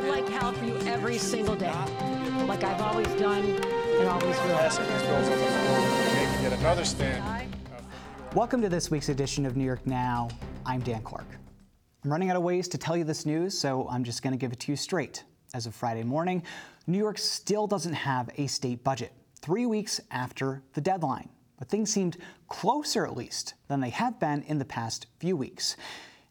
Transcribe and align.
fight 0.00 0.08
like 0.08 0.28
hell 0.28 0.52
for 0.52 0.64
you 0.64 0.76
every 0.86 1.18
single 1.18 1.56
day, 1.56 1.72
like 2.46 2.62
I've 2.62 2.80
always 2.80 3.08
done 3.14 3.44
and 3.44 4.08
always 4.08 4.36
will. 4.42 4.56
Passing 4.56 4.86
these 4.86 5.02
bills 5.02 5.28
on 5.28 5.38
the 5.38 5.44
floor, 5.44 6.14
making 6.14 6.42
yet 6.42 6.52
another 6.52 6.84
stand. 6.84 7.56
Welcome 8.34 8.62
to 8.62 8.68
this 8.68 8.90
week's 8.90 9.08
edition 9.08 9.44
of 9.44 9.56
New 9.56 9.64
York 9.64 9.84
Now. 9.86 10.28
I'm 10.64 10.80
Dan 10.80 11.02
Clark. 11.02 11.26
I'm 12.04 12.12
running 12.12 12.30
out 12.30 12.36
of 12.36 12.42
ways 12.42 12.68
to 12.68 12.78
tell 12.78 12.96
you 12.96 13.02
this 13.02 13.26
news, 13.26 13.58
so 13.58 13.88
I'm 13.88 14.04
just 14.04 14.22
going 14.22 14.32
to 14.32 14.38
give 14.38 14.52
it 14.52 14.60
to 14.60 14.72
you 14.72 14.76
straight. 14.76 15.24
As 15.54 15.66
of 15.66 15.74
Friday 15.74 16.04
morning, 16.04 16.44
New 16.86 16.98
York 16.98 17.18
still 17.18 17.66
doesn't 17.66 17.94
have 17.94 18.30
a 18.36 18.46
state 18.46 18.84
budget, 18.84 19.12
three 19.40 19.66
weeks 19.66 20.00
after 20.10 20.62
the 20.74 20.80
deadline. 20.80 21.28
But 21.58 21.68
things 21.68 21.92
seemed 21.92 22.18
closer, 22.46 23.04
at 23.04 23.16
least, 23.16 23.54
than 23.66 23.80
they 23.80 23.90
have 23.90 24.20
been 24.20 24.42
in 24.44 24.58
the 24.58 24.64
past 24.64 25.06
few 25.18 25.36
weeks. 25.36 25.76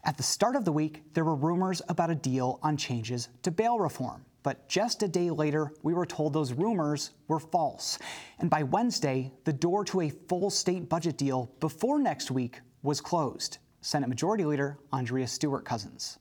At 0.03 0.17
the 0.17 0.23
start 0.23 0.55
of 0.55 0.65
the 0.65 0.71
week, 0.71 1.03
there 1.13 1.25
were 1.25 1.35
rumors 1.35 1.81
about 1.89 2.09
a 2.09 2.15
deal 2.15 2.59
on 2.63 2.77
changes 2.77 3.29
to 3.43 3.51
bail 3.51 3.79
reform. 3.79 4.23
But 4.43 4.69
just 4.69 5.03
a 5.03 5.07
day 5.09 5.29
later, 5.29 5.73
we 5.83 5.93
were 5.93 6.05
told 6.05 6.31
those 6.31 6.53
rumors 6.53 7.11
were 7.27 7.39
false. 7.39 7.99
And 8.39 8.49
by 8.49 8.63
Wednesday, 8.63 9.33
the 9.43 9.51
door 9.51 9.83
to 9.85 10.01
a 10.01 10.09
full 10.09 10.49
state 10.49 10.87
budget 10.87 11.17
deal 11.17 11.51
before 11.59 11.99
next 11.99 12.31
week 12.31 12.61
was 12.81 13.01
closed. 13.01 13.57
Senate 13.81 14.07
Majority 14.07 14.45
Leader 14.45 14.77
Andrea 14.93 15.27
Stewart 15.27 15.65
Cousins. 15.65 16.17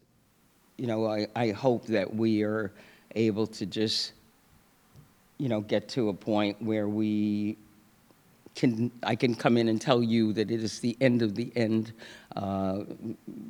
You 0.76 0.88
know, 0.88 1.06
I, 1.06 1.28
I 1.36 1.50
hope 1.52 1.86
that 1.86 2.12
we 2.12 2.42
are 2.42 2.72
able 3.14 3.46
to 3.46 3.64
just, 3.64 4.12
you 5.38 5.48
know, 5.48 5.60
get 5.60 5.88
to 5.90 6.08
a 6.08 6.14
point 6.14 6.60
where 6.60 6.88
we 6.88 7.56
can, 8.56 8.90
I 9.02 9.14
can 9.14 9.34
come 9.34 9.56
in 9.56 9.68
and 9.68 9.80
tell 9.80 10.02
you 10.02 10.32
that 10.32 10.50
it 10.50 10.62
is 10.62 10.80
the 10.80 10.96
end 11.00 11.22
of 11.22 11.34
the 11.34 11.52
end 11.54 11.92
uh, 12.34 12.80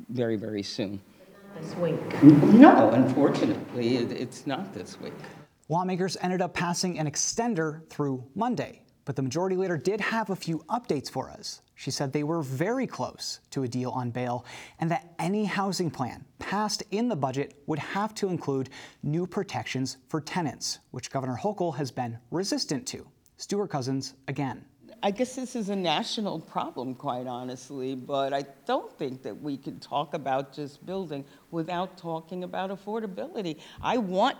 very, 0.09 0.35
very 0.35 0.61
soon. 0.61 1.01
This 1.59 1.75
week. 1.77 2.23
No, 2.23 2.91
unfortunately, 2.91 3.97
it, 3.97 4.11
it's 4.11 4.45
not 4.45 4.73
this 4.73 4.99
week. 4.99 5.13
Lawmakers 5.69 6.17
ended 6.21 6.41
up 6.41 6.53
passing 6.53 6.99
an 6.99 7.09
extender 7.09 7.89
through 7.89 8.23
Monday, 8.35 8.83
but 9.05 9.15
the 9.15 9.21
majority 9.23 9.55
leader 9.55 9.77
did 9.77 9.99
have 9.99 10.29
a 10.29 10.35
few 10.35 10.59
updates 10.69 11.09
for 11.09 11.31
us. 11.31 11.61
She 11.73 11.89
said 11.89 12.11
they 12.11 12.23
were 12.23 12.41
very 12.41 12.85
close 12.85 13.39
to 13.51 13.63
a 13.63 13.67
deal 13.67 13.91
on 13.91 14.11
bail 14.11 14.45
and 14.79 14.91
that 14.91 15.13
any 15.19 15.45
housing 15.45 15.89
plan 15.89 16.25
passed 16.39 16.83
in 16.91 17.07
the 17.07 17.15
budget 17.15 17.55
would 17.65 17.79
have 17.79 18.13
to 18.15 18.29
include 18.29 18.69
new 19.03 19.25
protections 19.25 19.97
for 20.09 20.21
tenants, 20.21 20.79
which 20.91 21.11
Governor 21.11 21.39
Hochul 21.41 21.75
has 21.75 21.91
been 21.91 22.17
resistant 22.31 22.85
to. 22.87 23.07
Stewart 23.37 23.69
Cousins 23.69 24.15
again. 24.27 24.65
I 25.03 25.11
guess 25.11 25.35
this 25.35 25.55
is 25.55 25.69
a 25.69 25.75
national 25.75 26.39
problem, 26.39 26.95
quite 26.95 27.27
honestly, 27.27 27.93
but 27.93 28.33
I 28.33 28.45
don't 28.65 28.91
think 28.97 29.21
that 29.23 29.39
we 29.39 29.55
can 29.57 29.79
talk 29.79 30.13
about 30.13 30.53
just 30.53 30.83
building 30.85 31.23
without 31.51 31.97
talking 31.97 32.43
about 32.43 32.71
affordability. 32.71 33.59
I 33.81 33.97
want, 33.97 34.37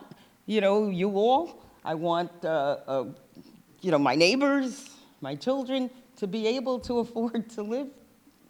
you 0.47 0.61
know, 0.61 0.89
you 0.89 1.09
all, 1.11 1.63
I 1.85 1.93
want, 1.93 2.31
uh, 2.43 2.77
uh, 2.87 3.05
you 3.81 3.91
know, 3.91 3.99
my 3.99 4.15
neighbors, 4.15 4.89
my 5.21 5.35
children 5.35 5.89
to 6.17 6.27
be 6.27 6.47
able 6.47 6.79
to 6.79 6.99
afford 6.99 7.49
to 7.51 7.61
live, 7.61 7.87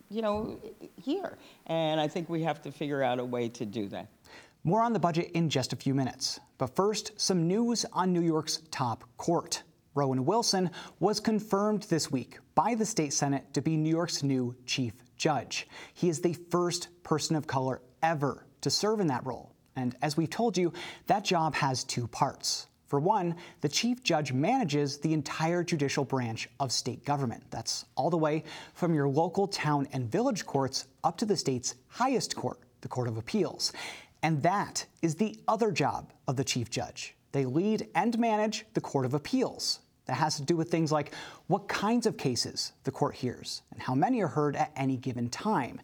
you 0.09 0.21
know, 0.21 0.59
here. 0.95 1.37
And 1.65 1.99
I 1.99 2.07
think 2.07 2.29
we 2.29 2.41
have 2.43 2.61
to 2.61 2.71
figure 2.71 3.03
out 3.03 3.19
a 3.19 3.25
way 3.25 3.49
to 3.49 3.65
do 3.65 3.87
that. 3.89 4.07
More 4.63 4.81
on 4.81 4.93
the 4.93 4.99
budget 4.99 5.31
in 5.33 5.49
just 5.49 5.73
a 5.73 5.75
few 5.75 5.93
minutes. 5.93 6.39
But 6.57 6.75
first, 6.75 7.11
some 7.19 7.47
news 7.47 7.85
on 7.93 8.13
New 8.13 8.21
York's 8.21 8.61
top 8.71 9.03
court. 9.17 9.63
Rowan 9.97 10.25
Wilson 10.25 10.69
was 10.99 11.19
confirmed 11.19 11.81
this 11.89 12.11
week 12.11 12.37
by 12.53 12.75
the 12.75 12.85
state 12.85 13.13
Senate 13.13 13.51
to 13.55 13.61
be 13.61 13.75
New 13.75 13.89
York's 13.89 14.21
new 14.21 14.55
chief 14.67 14.93
judge. 15.17 15.67
He 15.95 16.07
is 16.07 16.21
the 16.21 16.33
first 16.51 16.89
person 17.01 17.35
of 17.35 17.47
color 17.47 17.81
ever 18.03 18.45
to 18.61 18.69
serve 18.69 18.99
in 18.99 19.07
that 19.07 19.25
role. 19.25 19.55
And 19.75 19.95
as 20.03 20.15
we've 20.15 20.29
told 20.29 20.55
you, 20.55 20.71
that 21.07 21.25
job 21.25 21.55
has 21.55 21.83
two 21.83 22.07
parts. 22.07 22.67
For 22.85 22.99
one, 22.99 23.35
the 23.61 23.69
chief 23.69 24.03
judge 24.03 24.31
manages 24.31 24.99
the 24.99 25.13
entire 25.13 25.63
judicial 25.63 26.05
branch 26.05 26.47
of 26.59 26.71
state 26.71 27.03
government. 27.03 27.43
That's 27.49 27.85
all 27.95 28.11
the 28.11 28.17
way 28.17 28.43
from 28.75 28.93
your 28.93 29.09
local 29.09 29.47
town 29.47 29.87
and 29.93 30.11
village 30.11 30.45
courts 30.45 30.87
up 31.03 31.17
to 31.17 31.25
the 31.25 31.35
state's 31.35 31.73
highest 31.87 32.35
court, 32.35 32.59
the 32.81 32.87
Court 32.87 33.07
of 33.07 33.17
Appeals. 33.17 33.73
And 34.21 34.43
that 34.43 34.85
is 35.01 35.15
the 35.15 35.39
other 35.47 35.71
job 35.71 36.13
of 36.27 36.35
the 36.35 36.43
chief 36.43 36.69
judge. 36.69 37.15
They 37.31 37.45
lead 37.45 37.87
and 37.93 38.17
manage 38.17 38.65
the 38.73 38.81
Court 38.81 39.05
of 39.05 39.13
Appeals, 39.13 39.79
that 40.07 40.15
has 40.15 40.37
to 40.37 40.43
do 40.43 40.55
with 40.55 40.71
things 40.71 40.91
like 40.91 41.13
what 41.47 41.67
kinds 41.67 42.05
of 42.05 42.17
cases 42.17 42.73
the 42.83 42.91
court 42.91 43.15
hears 43.15 43.61
and 43.71 43.81
how 43.81 43.93
many 43.93 44.21
are 44.21 44.27
heard 44.27 44.55
at 44.55 44.71
any 44.75 44.97
given 44.97 45.29
time. 45.29 45.79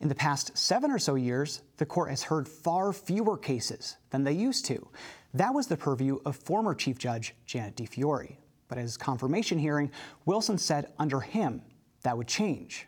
In 0.00 0.08
the 0.08 0.14
past 0.14 0.56
seven 0.56 0.90
or 0.90 0.98
so 0.98 1.14
years, 1.14 1.62
the 1.78 1.86
court 1.86 2.10
has 2.10 2.22
heard 2.22 2.48
far 2.48 2.92
fewer 2.92 3.36
cases 3.36 3.96
than 4.10 4.24
they 4.24 4.32
used 4.32 4.64
to. 4.66 4.88
That 5.34 5.54
was 5.54 5.66
the 5.66 5.76
purview 5.76 6.18
of 6.24 6.36
former 6.36 6.74
Chief 6.74 6.98
Judge 6.98 7.34
Janet 7.46 7.76
DiFiore. 7.76 8.36
But 8.68 8.78
at 8.78 8.82
his 8.82 8.96
confirmation 8.96 9.58
hearing, 9.58 9.90
Wilson 10.26 10.58
said 10.58 10.92
under 10.98 11.20
him 11.20 11.62
that 12.02 12.16
would 12.16 12.28
change. 12.28 12.86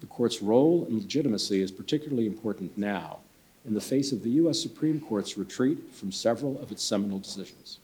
The 0.00 0.06
court's 0.06 0.40
role 0.40 0.84
and 0.84 0.98
legitimacy 0.98 1.60
is 1.60 1.72
particularly 1.72 2.26
important 2.26 2.78
now 2.78 3.18
in 3.66 3.74
the 3.74 3.80
face 3.80 4.12
of 4.12 4.22
the 4.22 4.30
U.S. 4.30 4.60
Supreme 4.60 5.00
Court's 5.00 5.36
retreat 5.36 5.92
from 5.92 6.12
several 6.12 6.60
of 6.62 6.70
its 6.70 6.82
seminal 6.82 7.18
decisions. 7.18 7.80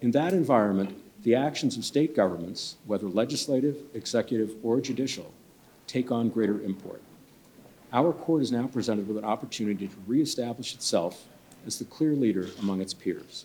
In 0.00 0.10
that 0.12 0.32
environment, 0.32 0.96
the 1.26 1.34
actions 1.34 1.76
of 1.76 1.84
state 1.84 2.14
governments, 2.14 2.76
whether 2.86 3.08
legislative, 3.08 3.76
executive, 3.94 4.54
or 4.62 4.80
judicial, 4.80 5.34
take 5.88 6.12
on 6.12 6.28
greater 6.28 6.62
import. 6.62 7.02
Our 7.92 8.12
court 8.12 8.42
is 8.42 8.52
now 8.52 8.68
presented 8.68 9.08
with 9.08 9.16
an 9.16 9.24
opportunity 9.24 9.88
to 9.88 9.96
reestablish 10.06 10.72
itself 10.72 11.24
as 11.66 11.80
the 11.80 11.84
clear 11.84 12.12
leader 12.12 12.46
among 12.60 12.80
its 12.80 12.94
peers. 12.94 13.44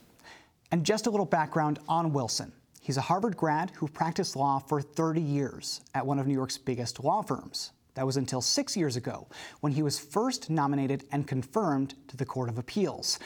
And 0.72 0.86
just 0.86 1.08
a 1.08 1.10
little 1.10 1.26
background 1.26 1.80
on 1.90 2.14
Wilson. 2.14 2.52
He's 2.82 2.98
a 2.98 3.02
Harvard 3.02 3.36
grad 3.36 3.72
who 3.72 3.88
practiced 3.88 4.36
law 4.36 4.60
for 4.60 4.80
30 4.80 5.20
years 5.20 5.82
at 5.96 6.06
one 6.06 6.20
of 6.20 6.28
New 6.28 6.36
York's 6.36 6.60
biggest 6.60 7.04
law 7.04 7.24
firms. 7.24 7.72
That 7.96 8.06
was 8.06 8.16
until 8.16 8.42
six 8.42 8.78
years 8.78 8.96
ago 8.96 9.28
when 9.62 9.74
he 9.74 9.82
was 9.82 9.98
first 9.98 10.52
nominated 10.52 11.06
and 11.12 11.28
confirmed 11.28 11.96
to 12.10 12.16
the 12.16 12.26
Court 12.28 12.48
of 12.48 12.60
Appeals. 12.60 13.18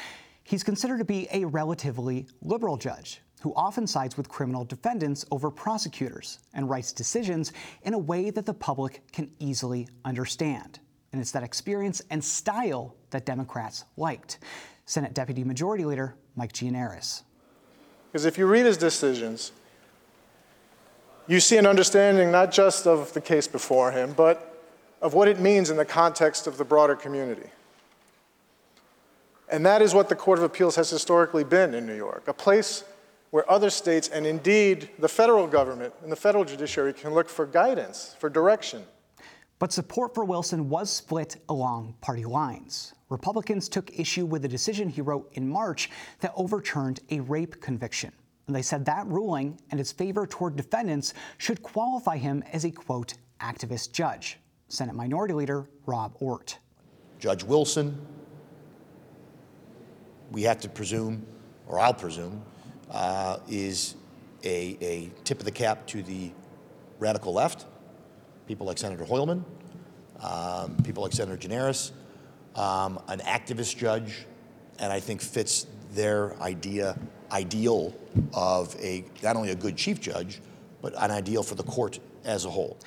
He's 0.46 0.64
considered 0.64 1.00
to 1.00 1.06
be 1.06 1.28
a 1.34 1.44
relatively 1.44 2.28
liberal 2.42 2.78
judge 2.78 3.20
who 3.46 3.54
often 3.56 3.86
sides 3.86 4.18
with 4.18 4.28
criminal 4.28 4.66
defendants 4.66 5.24
over 5.30 5.52
prosecutors 5.52 6.40
and 6.56 6.68
writes 6.68 6.92
decisions 6.92 7.54
in 7.84 7.94
a 7.94 7.98
way 7.98 8.32
that 8.32 8.44
the 8.44 8.54
public 8.56 9.04
can 9.12 9.30
easily 9.38 9.88
understand. 10.04 10.80
And 11.12 11.22
it's 11.22 11.30
that 11.30 11.44
experience 11.44 12.02
and 12.10 12.24
style 12.24 12.96
that 13.12 13.24
Democrats 13.24 13.86
liked. 13.98 14.40
Senate 14.86 15.14
Deputy 15.14 15.44
Majority 15.44 15.86
Leader 15.86 16.16
Mike 16.36 16.54
Gianaris. 16.54 17.22
Because 18.12 18.26
if 18.26 18.36
you 18.40 18.48
read 18.48 18.66
his 18.66 18.78
decisions, 18.78 19.52
you 21.28 21.40
see 21.40 21.58
an 21.58 21.68
understanding 21.68 22.32
not 22.32 22.52
just 22.52 22.88
of 22.88 23.14
the 23.14 23.22
case 23.22 23.48
before 23.48 23.92
him, 23.92 24.14
but 24.14 24.60
of 25.04 25.14
what 25.14 25.28
it 25.28 25.40
means 25.40 25.70
in 25.70 25.78
the 25.78 25.86
context 25.86 26.48
of 26.48 26.58
the 26.58 26.66
broader 26.66 26.96
community. 26.96 27.52
And 29.52 29.64
that 29.68 29.84
is 29.84 29.94
what 29.94 30.10
the 30.10 30.16
Court 30.16 30.40
of 30.40 30.46
Appeals 30.46 30.76
has 30.78 30.90
historically 30.90 31.44
been 31.44 31.76
in 31.76 31.86
New 31.86 31.96
York 31.96 32.28
a 32.28 32.34
place 32.34 32.84
where 33.32 33.50
other 33.52 33.70
states, 33.70 34.08
and 34.10 34.26
indeed 34.26 34.90
the 35.00 35.10
federal 35.10 35.48
government 35.48 35.94
and 36.04 36.12
the 36.12 36.16
federal 36.16 36.46
judiciary, 36.46 36.94
can 36.94 37.14
look 37.14 37.30
for 37.30 37.46
guidance, 37.46 38.16
for 38.20 38.30
direction. 38.30 38.84
But 39.60 39.72
support 39.72 40.14
for 40.14 40.26
Wilson 40.26 40.70
was 40.70 40.90
split 40.90 41.38
along 41.48 41.96
party 42.02 42.26
lines. 42.26 42.94
Republicans 43.10 43.70
took 43.70 43.98
issue 43.98 44.26
with 44.26 44.44
a 44.46 44.50
decision 44.50 44.90
he 44.90 45.02
wrote 45.02 45.30
in 45.34 45.48
March 45.48 45.90
that 46.20 46.34
overturned 46.36 47.00
a 47.10 47.20
rape 47.22 47.62
conviction. 47.62 48.12
And 48.48 48.56
they 48.56 48.62
said 48.62 48.86
that 48.86 49.08
ruling 49.08 49.60
and 49.72 49.80
its 49.80 49.92
favor 49.92 50.28
toward 50.28 50.56
defendants 50.56 51.14
should 51.38 51.64
qualify 51.64 52.18
him 52.18 52.44
as 52.52 52.66
a, 52.66 52.72
quote, 52.72 53.14
activist 53.40 53.92
judge. 53.92 54.38
Senate 54.68 54.96
Minority 54.96 55.34
Leader 55.34 55.70
Rob 55.86 56.16
Ortt. 56.20 56.58
Judge 57.20 57.44
Wilson, 57.44 57.98
we 60.32 60.44
have 60.44 60.60
to 60.60 60.70
presume, 60.70 61.26
or 61.68 61.80
I'll 61.80 61.94
presume, 61.94 62.44
uh, 62.92 63.38
is 63.48 63.96
a, 64.44 64.78
a 64.82 65.12
tip 65.24 65.40
of 65.40 65.46
the 65.46 65.52
cap 65.52 65.86
to 65.88 66.04
the 66.04 66.32
radical 67.00 67.34
left, 67.34 67.66
people 68.48 68.66
like 68.66 68.78
Senator 68.78 69.06
Hoylman, 69.06 69.44
um, 70.22 70.78
people 70.84 71.04
like 71.04 71.14
Senator 71.14 71.38
Gianaris, 71.48 71.92
um, 72.56 73.00
an 73.08 73.20
activist 73.20 73.78
judge, 73.78 74.26
and 74.80 74.92
I 74.92 75.00
think 75.00 75.22
fits 75.22 75.68
their 75.92 76.40
idea 76.42 76.98
ideal 77.32 77.94
of 78.34 78.76
a 78.80 79.04
not 79.24 79.36
only 79.36 79.52
a 79.52 79.56
good 79.56 79.76
chief 79.76 80.00
judge, 80.00 80.42
but 80.82 80.94
an 81.02 81.12
ideal 81.12 81.44
for 81.44 81.56
the 81.56 81.64
court 81.64 82.00
as 82.24 82.46
a 82.46 82.50
whole. 82.50 82.78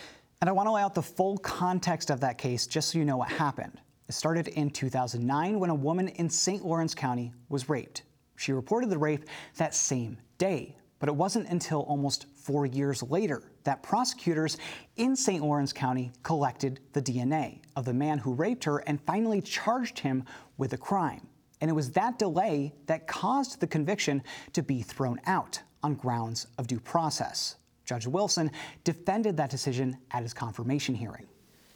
And 0.41 0.49
I 0.49 0.53
want 0.53 0.69
to 0.69 0.73
lay 0.73 0.83
out 0.83 0.95
the 0.95 1.03
full 1.03 1.37
context 1.39 2.11
of 2.11 2.21
that 2.21 2.39
case 2.39 2.67
just 2.67 2.91
so 2.91 2.99
you 2.99 3.05
know 3.05 3.17
what 3.17 3.29
happened. 3.29 3.81
It 4.09 4.13
started 4.13 4.49
in 4.49 4.71
2009 4.71 5.59
when 5.59 5.71
a 5.71 5.75
woman 5.75 6.09
in 6.09 6.31
St. 6.31 6.65
Lawrence 6.65 6.95
County 6.95 7.33
was 7.49 7.69
raped. 7.69 8.03
She 8.39 8.53
reported 8.53 8.89
the 8.89 8.99
rape 8.99 9.25
that 9.57 9.75
same 9.75 10.17
day, 10.39 10.77
but 11.01 11.09
it 11.09 11.15
wasn't 11.15 11.49
until 11.49 11.81
almost 11.81 12.27
four 12.37 12.67
years 12.67 13.03
later 13.03 13.43
that 13.65 13.83
prosecutors 13.83 14.59
in 14.97 15.17
St. 15.17 15.43
Lawrence 15.43 15.73
County 15.73 16.13
collected 16.23 16.79
the 16.93 17.03
DNA 17.03 17.61
of 17.75 17.85
the 17.85 17.93
man 17.93 18.17
who 18.17 18.33
raped 18.33 18.63
her 18.63 18.79
and 18.79 19.01
finally 19.03 19.41
charged 19.41 19.99
him 19.99 20.25
with 20.57 20.71
the 20.71 20.79
crime. 20.79 21.27
And 21.61 21.69
it 21.69 21.75
was 21.75 21.91
that 21.93 22.17
delay 22.21 22.73
that 22.87 23.09
caused 23.09 23.59
the 23.59 23.67
conviction 23.67 24.23
to 24.53 24.63
be 24.63 24.83
thrown 24.83 25.21
out 25.27 25.61
on 25.83 25.97
grounds 25.97 26.47
of 26.59 26.69
due 26.69 26.79
process. 26.79 27.57
Judge 27.85 28.07
Wilson 28.07 28.53
defended 28.85 29.37
that 29.37 29.51
decision 29.51 29.99
at 30.13 30.23
his 30.23 30.33
confirmation 30.33 30.95
hearing. 30.95 31.27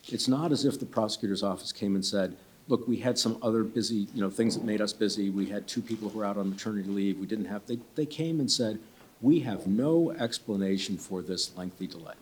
It's 0.06 0.28
not 0.28 0.52
as 0.52 0.64
if 0.64 0.78
the 0.78 0.86
prosecutor's 0.86 1.42
office 1.42 1.72
came 1.72 1.96
and 1.96 2.04
said, 2.04 2.36
look, 2.72 2.88
we 2.88 2.96
had 2.96 3.18
some 3.18 3.36
other 3.42 3.62
busy, 3.64 4.08
you 4.14 4.22
know, 4.22 4.30
things 4.30 4.56
that 4.56 4.64
made 4.64 4.80
us 4.80 4.94
busy. 4.94 5.28
We 5.28 5.44
had 5.44 5.68
two 5.68 5.82
people 5.82 6.08
who 6.08 6.20
were 6.20 6.24
out 6.24 6.38
on 6.38 6.48
maternity 6.48 6.88
leave. 6.88 7.18
We 7.18 7.26
didn't 7.26 7.44
have, 7.44 7.66
they, 7.66 7.78
they 7.96 8.06
came 8.06 8.40
and 8.40 8.50
said, 8.50 8.78
we 9.20 9.40
have 9.40 9.66
no 9.66 10.12
explanation 10.12 10.96
for 10.96 11.20
this 11.20 11.54
lengthy 11.54 11.86
delay. 11.86 12.14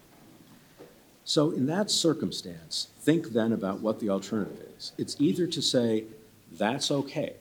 So 1.22 1.52
in 1.52 1.66
that 1.66 1.88
circumstance, 1.88 2.88
think 2.98 3.28
then 3.28 3.52
about 3.52 3.78
what 3.78 4.00
the 4.00 4.10
alternative 4.10 4.60
is. 4.76 4.90
It's 4.98 5.14
either 5.20 5.46
to 5.46 5.62
say, 5.62 6.06
that's 6.50 6.90
okay. 6.90 7.34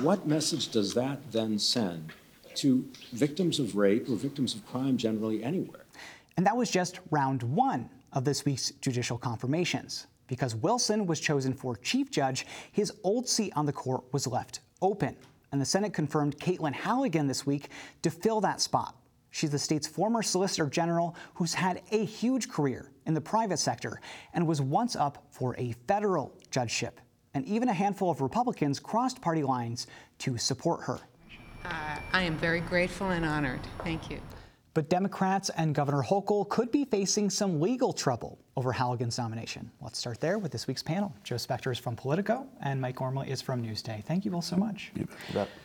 What 0.00 0.26
message 0.26 0.70
does 0.70 0.94
that 0.94 1.32
then 1.32 1.58
send 1.58 2.14
to 2.54 2.88
victims 3.12 3.58
of 3.58 3.76
rape 3.76 4.08
or 4.08 4.16
victims 4.16 4.54
of 4.54 4.66
crime 4.66 4.96
generally 4.96 5.44
anywhere? 5.44 5.84
And 6.38 6.46
that 6.46 6.56
was 6.56 6.70
just 6.70 6.98
round 7.10 7.42
one 7.42 7.90
of 8.14 8.24
this 8.24 8.46
week's 8.46 8.70
judicial 8.80 9.18
confirmations. 9.18 10.06
Because 10.32 10.54
Wilson 10.54 11.04
was 11.04 11.20
chosen 11.20 11.52
for 11.52 11.76
chief 11.76 12.10
judge, 12.10 12.46
his 12.72 12.90
old 13.04 13.28
seat 13.28 13.52
on 13.54 13.66
the 13.66 13.72
court 13.72 14.02
was 14.12 14.26
left 14.26 14.60
open. 14.80 15.14
And 15.52 15.60
the 15.60 15.66
Senate 15.66 15.92
confirmed 15.92 16.38
Caitlin 16.38 16.72
Halligan 16.72 17.26
this 17.26 17.44
week 17.44 17.68
to 18.00 18.10
fill 18.10 18.40
that 18.40 18.58
spot. 18.58 18.96
She's 19.30 19.50
the 19.50 19.58
state's 19.58 19.86
former 19.86 20.22
Solicitor 20.22 20.70
General 20.70 21.14
who's 21.34 21.52
had 21.52 21.82
a 21.90 22.02
huge 22.06 22.48
career 22.48 22.90
in 23.04 23.12
the 23.12 23.20
private 23.20 23.58
sector 23.58 24.00
and 24.32 24.46
was 24.46 24.62
once 24.62 24.96
up 24.96 25.22
for 25.28 25.54
a 25.58 25.74
federal 25.86 26.32
judgeship. 26.50 26.98
And 27.34 27.44
even 27.44 27.68
a 27.68 27.74
handful 27.74 28.10
of 28.10 28.22
Republicans 28.22 28.80
crossed 28.80 29.20
party 29.20 29.42
lines 29.42 29.86
to 30.20 30.38
support 30.38 30.80
her. 30.84 30.98
Uh, 31.66 31.98
I 32.14 32.22
am 32.22 32.38
very 32.38 32.60
grateful 32.60 33.10
and 33.10 33.26
honored. 33.26 33.60
Thank 33.84 34.10
you. 34.10 34.18
But 34.74 34.88
Democrats 34.88 35.50
and 35.50 35.74
Governor 35.74 36.02
Hochul 36.02 36.48
could 36.48 36.70
be 36.70 36.86
facing 36.86 37.28
some 37.28 37.60
legal 37.60 37.92
trouble 37.92 38.38
over 38.56 38.72
Halligan's 38.72 39.18
nomination. 39.18 39.70
Let's 39.82 39.98
start 39.98 40.20
there 40.20 40.38
with 40.38 40.50
this 40.50 40.66
week's 40.66 40.82
panel. 40.82 41.14
Joe 41.24 41.36
Spector 41.36 41.70
is 41.70 41.78
from 41.78 41.94
Politico, 41.94 42.46
and 42.62 42.80
Mike 42.80 42.96
Gormley 42.96 43.30
is 43.30 43.42
from 43.42 43.62
Newsday. 43.62 44.02
Thank 44.04 44.24
you 44.24 44.30
both 44.30 44.44
so 44.44 44.56
much. 44.56 44.92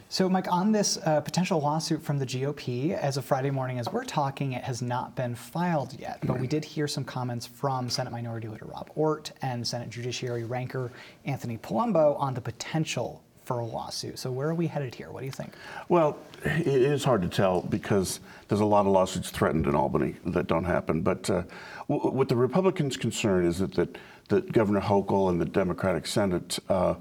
So, 0.09 0.30
Mike, 0.30 0.51
on 0.51 0.71
this 0.71 0.98
uh, 1.06 1.21
potential 1.21 1.59
lawsuit 1.59 2.01
from 2.01 2.18
the 2.18 2.25
GOP, 2.25 2.98
as 2.98 3.18
of 3.18 3.25
Friday 3.25 3.50
morning, 3.50 3.80
as 3.80 3.89
we're 3.89 4.06
talking, 4.06 4.54
it 4.54 4.63
has 4.63 4.81
not 4.81 5.15
been 5.15 5.36
filed 5.36 5.98
yet. 6.00 6.19
But 6.25 6.39
we 6.39 6.48
did 6.48 6.63
hear 6.63 6.88
some 6.88 7.03
comments 7.03 7.45
from 7.45 7.89
Senate 7.89 8.12
Minority 8.12 8.48
Leader 8.48 8.65
Rob 8.65 8.89
Ortt 8.95 9.31
and 9.42 9.65
Senate 9.65 9.89
Judiciary 9.89 10.45
Ranker 10.45 10.92
Anthony 11.25 11.57
Palumbo 11.57 12.18
on 12.19 12.33
the 12.33 12.42
potential 12.42 13.21
for 13.47 13.59
a 13.59 13.65
lawsuit. 13.65 14.19
So, 14.19 14.29
where 14.29 14.49
are 14.49 14.53
we 14.53 14.67
headed 14.67 14.94
here? 14.94 15.09
What 15.09 15.21
do 15.21 15.25
you 15.25 15.31
think? 15.31 15.53
Well, 15.88 16.17
it 16.44 16.67
is 16.67 17.05
hard 17.05 17.21
to 17.21 17.29
tell 17.29 17.61
because 17.61 18.19
there's 18.49 18.59
a 18.59 18.65
lot 18.65 18.81
of 18.81 18.91
lawsuits 18.91 19.29
threatened 19.29 19.67
in 19.67 19.73
Albany 19.73 20.15
that 20.25 20.47
don't 20.47 20.65
happen. 20.65 21.01
But 21.01 21.29
uh, 21.29 21.44
what 21.88 22.27
the 22.27 22.35
Republicans' 22.35 22.97
concern 22.97 23.45
is 23.45 23.59
that, 23.59 23.73
that, 23.75 23.97
that 24.27 24.51
Governor 24.51 24.81
Hochul 24.81 25.29
and 25.29 25.39
the 25.39 25.45
Democratic 25.45 26.05
Senate 26.05 26.59
uh, 26.67 26.95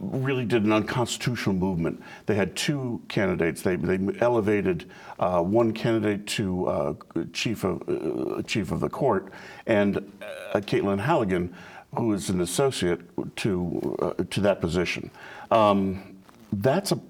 really 0.00 0.46
did 0.46 0.64
an 0.64 0.72
unconstitutional 0.72 1.54
movement. 1.54 2.02
They 2.24 2.36
had 2.36 2.56
two 2.56 3.02
candidates. 3.08 3.60
They, 3.60 3.76
they 3.76 3.98
elevated 4.20 4.90
uh, 5.18 5.42
one 5.42 5.72
candidate 5.72 6.26
to 6.28 6.66
uh, 6.66 6.94
chief 7.34 7.64
of 7.64 7.82
uh, 7.86 8.42
chief 8.42 8.72
of 8.72 8.80
the 8.80 8.88
court, 8.88 9.30
and 9.66 9.98
uh, 9.98 10.60
Caitlin 10.60 11.00
Halligan, 11.00 11.54
who 11.96 12.14
is 12.14 12.30
an 12.30 12.40
associate, 12.40 13.00
to 13.36 13.96
uh, 14.00 14.24
to 14.30 14.40
that 14.40 14.60
position. 14.62 15.10
Um, 15.50 16.16
that's 16.52 16.92
a 16.92 17.00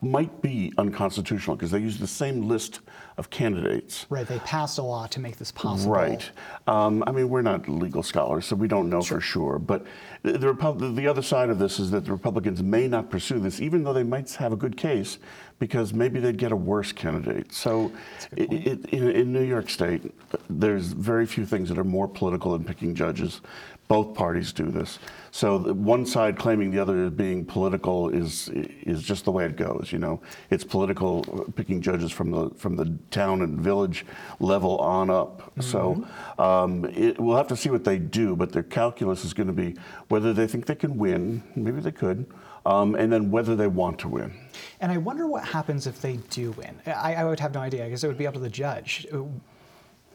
might 0.00 0.42
be 0.42 0.72
unconstitutional 0.78 1.56
because 1.56 1.70
they 1.70 1.78
use 1.78 1.98
the 1.98 2.06
same 2.06 2.48
list 2.48 2.80
of 3.18 3.30
candidates. 3.30 4.06
Right, 4.08 4.26
they 4.26 4.38
passed 4.40 4.78
a 4.78 4.82
law 4.82 5.06
to 5.06 5.20
make 5.20 5.36
this 5.36 5.50
possible. 5.50 5.92
Right. 5.92 6.30
Um, 6.66 7.02
I 7.06 7.12
mean, 7.12 7.28
we're 7.28 7.42
not 7.42 7.68
legal 7.68 8.02
scholars, 8.02 8.46
so 8.46 8.56
we 8.56 8.68
don't 8.68 8.88
know 8.88 9.02
for 9.02 9.20
sure. 9.20 9.58
But 9.58 9.86
the, 10.22 10.38
the, 10.38 10.92
the 10.94 11.06
other 11.06 11.22
side 11.22 11.50
of 11.50 11.58
this 11.58 11.78
is 11.78 11.90
that 11.90 12.04
the 12.04 12.12
Republicans 12.12 12.62
may 12.62 12.88
not 12.88 13.10
pursue 13.10 13.38
this, 13.38 13.60
even 13.60 13.84
though 13.84 13.92
they 13.92 14.02
might 14.02 14.30
have 14.34 14.52
a 14.52 14.56
good 14.56 14.76
case, 14.76 15.18
because 15.58 15.94
maybe 15.94 16.20
they'd 16.20 16.36
get 16.36 16.52
a 16.52 16.56
worse 16.56 16.92
candidate. 16.92 17.52
So, 17.52 17.92
it, 18.36 18.52
it, 18.52 18.84
in, 18.90 19.10
in 19.10 19.32
New 19.32 19.44
York 19.44 19.70
State, 19.70 20.12
there's 20.50 20.92
very 20.92 21.26
few 21.26 21.46
things 21.46 21.68
that 21.68 21.78
are 21.78 21.84
more 21.84 22.08
political 22.08 22.52
than 22.52 22.64
picking 22.64 22.94
judges. 22.94 23.40
Both 23.88 24.14
parties 24.14 24.52
do 24.52 24.70
this. 24.70 24.98
So 25.30 25.58
one 25.72 26.06
side 26.06 26.36
claiming 26.36 26.72
the 26.72 26.80
other 26.80 27.04
as 27.04 27.12
being 27.12 27.44
political 27.44 28.08
is 28.08 28.48
is 28.48 29.02
just 29.02 29.24
the 29.24 29.30
way 29.30 29.44
it 29.44 29.54
goes. 29.54 29.92
You 29.92 30.00
know, 30.00 30.20
it's 30.50 30.64
political 30.64 31.22
picking 31.54 31.80
judges 31.80 32.10
from 32.10 32.32
the 32.32 32.50
from 32.56 32.74
the 32.74 32.98
town 33.12 33.42
and 33.42 33.60
village 33.60 34.04
level 34.40 34.78
on 34.78 35.08
up. 35.08 35.52
So 35.60 36.04
um, 36.38 36.86
it, 36.86 37.20
we'll 37.20 37.36
have 37.36 37.46
to 37.48 37.56
see 37.56 37.70
what 37.70 37.84
they 37.84 37.98
do. 37.98 38.34
But 38.34 38.50
their 38.50 38.64
calculus 38.64 39.24
is 39.24 39.32
going 39.34 39.46
to 39.46 39.52
be 39.52 39.76
whether 40.08 40.32
they 40.32 40.48
think 40.48 40.66
they 40.66 40.74
can 40.74 40.96
win. 40.98 41.44
Maybe 41.54 41.80
they 41.80 41.92
could. 41.92 42.26
Um, 42.66 42.96
and 42.96 43.12
then 43.12 43.30
whether 43.30 43.54
they 43.54 43.68
want 43.68 43.98
to 44.00 44.08
win. 44.08 44.34
And 44.80 44.90
I 44.90 44.98
wonder 44.98 45.26
what 45.28 45.44
happens 45.44 45.86
if 45.86 46.02
they 46.02 46.16
do 46.30 46.50
win. 46.52 46.74
I, 46.84 47.14
I 47.14 47.24
would 47.24 47.38
have 47.40 47.54
no 47.54 47.60
idea. 47.60 47.86
I 47.86 47.88
guess 47.88 48.02
it 48.02 48.08
would 48.08 48.18
be 48.18 48.26
up 48.26 48.34
to 48.34 48.40
the 48.40 48.48
judge. 48.50 49.06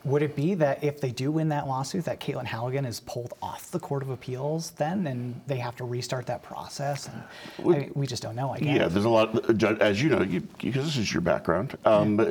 Would 0.04 0.24
it 0.24 0.36
be 0.36 0.56
that 0.56 0.84
if 0.84 1.00
they 1.00 1.12
do 1.12 1.32
win 1.32 1.48
that 1.50 1.68
lawsuit, 1.68 2.06
that 2.06 2.20
Caitlin 2.20 2.46
Halligan 2.46 2.86
is 2.86 3.00
pulled 3.02 3.36
off 3.42 3.70
the 3.70 3.80
Court 3.80 4.02
of 4.02 4.10
Appeals 4.10 4.72
then, 4.72 5.06
and 5.06 5.40
they 5.46 5.58
have 5.58 5.76
to 5.76 5.84
restart 5.84 6.26
that 6.26 6.42
process? 6.42 7.08
And 7.08 7.24
I 7.60 7.80
mean, 7.80 7.92
we 7.94 8.08
just 8.08 8.24
don't 8.24 8.36
know. 8.36 8.50
I 8.52 8.60
guess. 8.60 8.76
Yeah, 8.76 8.88
there's 8.88 9.06
a 9.06 9.10
lot, 9.10 9.56
Judge, 9.58 9.78
as 9.80 10.02
you 10.02 10.10
know, 10.10 10.24
you, 10.24 10.42
because 10.60 10.86
this 10.86 10.98
is 10.98 11.14
your 11.14 11.22
background, 11.22 11.78
um, 11.86 12.20
uh, 12.20 12.26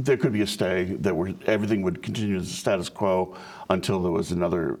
there 0.00 0.16
could 0.16 0.32
be 0.32 0.42
a 0.42 0.46
stay 0.46 0.96
that 0.98 1.14
were, 1.14 1.32
everything 1.46 1.82
would 1.82 2.02
continue 2.02 2.36
as 2.36 2.48
the 2.48 2.54
status 2.54 2.88
quo 2.88 3.36
until 3.70 4.02
there 4.02 4.12
was 4.12 4.32
another 4.32 4.80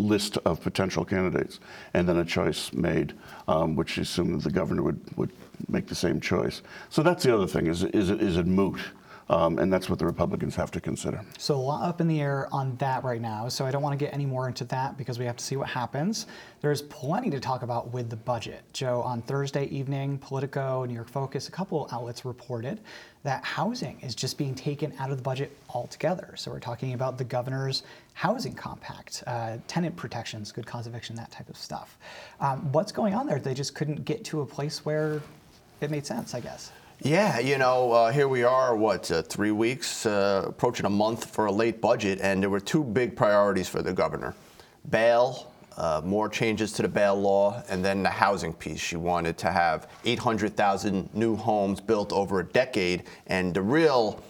list 0.00 0.38
of 0.44 0.60
potential 0.60 1.04
candidates, 1.04 1.60
and 1.94 2.08
then 2.08 2.16
a 2.16 2.24
choice 2.24 2.72
made, 2.72 3.14
um, 3.48 3.76
which 3.76 3.98
assumed 3.98 4.34
that 4.34 4.44
the 4.44 4.50
governor 4.50 4.82
would, 4.82 5.00
would 5.16 5.30
make 5.68 5.86
the 5.86 5.94
same 5.94 6.20
choice. 6.20 6.62
So 6.88 7.02
that's 7.02 7.22
the 7.22 7.34
other 7.34 7.46
thing, 7.46 7.66
is, 7.66 7.84
is, 7.84 8.10
it, 8.10 8.20
is 8.20 8.36
it 8.36 8.46
moot? 8.46 8.80
Um, 9.30 9.60
and 9.60 9.72
that's 9.72 9.88
what 9.88 10.00
the 10.00 10.06
Republicans 10.06 10.56
have 10.56 10.72
to 10.72 10.80
consider. 10.80 11.24
So 11.38 11.54
a 11.54 11.56
lot 11.56 11.88
up 11.88 12.00
in 12.00 12.08
the 12.08 12.20
air 12.20 12.48
on 12.50 12.74
that 12.76 13.04
right 13.04 13.20
now. 13.20 13.48
So 13.48 13.64
I 13.64 13.70
don't 13.70 13.80
want 13.80 13.96
to 13.96 14.04
get 14.04 14.12
any 14.12 14.26
more 14.26 14.48
into 14.48 14.64
that 14.64 14.98
because 14.98 15.20
we 15.20 15.24
have 15.24 15.36
to 15.36 15.44
see 15.44 15.54
what 15.54 15.68
happens. 15.68 16.26
There's 16.60 16.82
plenty 16.82 17.30
to 17.30 17.38
talk 17.38 17.62
about 17.62 17.92
with 17.92 18.10
the 18.10 18.16
budget. 18.16 18.62
Joe, 18.72 19.02
on 19.02 19.22
Thursday 19.22 19.66
evening, 19.66 20.18
Politico, 20.18 20.84
New 20.84 20.94
York 20.94 21.08
Focus, 21.08 21.46
a 21.46 21.52
couple 21.52 21.88
outlets 21.92 22.24
reported 22.24 22.80
that 23.22 23.44
housing 23.44 24.00
is 24.00 24.16
just 24.16 24.36
being 24.36 24.54
taken 24.54 24.92
out 24.98 25.12
of 25.12 25.16
the 25.16 25.22
budget 25.22 25.56
altogether. 25.68 26.34
So 26.36 26.50
we're 26.50 26.58
talking 26.58 26.94
about 26.94 27.16
the 27.16 27.24
governor's 27.24 27.84
housing 28.14 28.54
compact, 28.54 29.22
uh, 29.28 29.58
tenant 29.68 29.94
protections, 29.94 30.50
good 30.50 30.66
cause 30.66 30.88
eviction, 30.88 31.14
that 31.14 31.30
type 31.30 31.48
of 31.48 31.56
stuff. 31.56 31.98
Um, 32.40 32.72
what's 32.72 32.90
going 32.90 33.14
on 33.14 33.28
there? 33.28 33.38
They 33.38 33.54
just 33.54 33.76
couldn't 33.76 34.04
get 34.04 34.24
to 34.24 34.40
a 34.40 34.46
place 34.46 34.84
where 34.84 35.22
it 35.80 35.88
made 35.88 36.04
sense, 36.04 36.34
I 36.34 36.40
guess. 36.40 36.72
Yeah, 37.02 37.38
you 37.38 37.56
know, 37.56 37.92
uh, 37.92 38.12
here 38.12 38.28
we 38.28 38.44
are, 38.44 38.76
what, 38.76 39.10
uh, 39.10 39.22
three 39.22 39.52
weeks, 39.52 40.04
uh, 40.04 40.44
approaching 40.48 40.84
a 40.84 40.90
month 40.90 41.24
for 41.24 41.46
a 41.46 41.52
late 41.52 41.80
budget, 41.80 42.18
and 42.20 42.42
there 42.42 42.50
were 42.50 42.60
two 42.60 42.84
big 42.84 43.16
priorities 43.16 43.66
for 43.68 43.80
the 43.80 43.90
governor 43.90 44.34
bail, 44.90 45.50
uh, 45.78 46.02
more 46.04 46.28
changes 46.28 46.72
to 46.72 46.82
the 46.82 46.88
bail 46.88 47.18
law, 47.18 47.62
and 47.70 47.82
then 47.82 48.02
the 48.02 48.10
housing 48.10 48.52
piece. 48.52 48.80
She 48.80 48.96
wanted 48.96 49.38
to 49.38 49.50
have 49.50 49.88
800,000 50.04 51.08
new 51.14 51.36
homes 51.36 51.80
built 51.80 52.12
over 52.12 52.40
a 52.40 52.44
decade, 52.44 53.04
and 53.28 53.54
the 53.54 53.62
real 53.62 54.22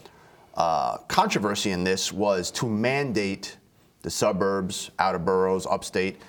uh, 0.55 0.99
controversy 1.09 1.73
in 1.73 1.83
this 1.83 2.13
was 2.13 2.53
to 2.53 2.69
mandate 2.69 3.57
the 4.03 4.11
suburbs, 4.11 4.91
outer 4.99 5.19
boroughs, 5.19 5.67
upstate, 5.67 6.21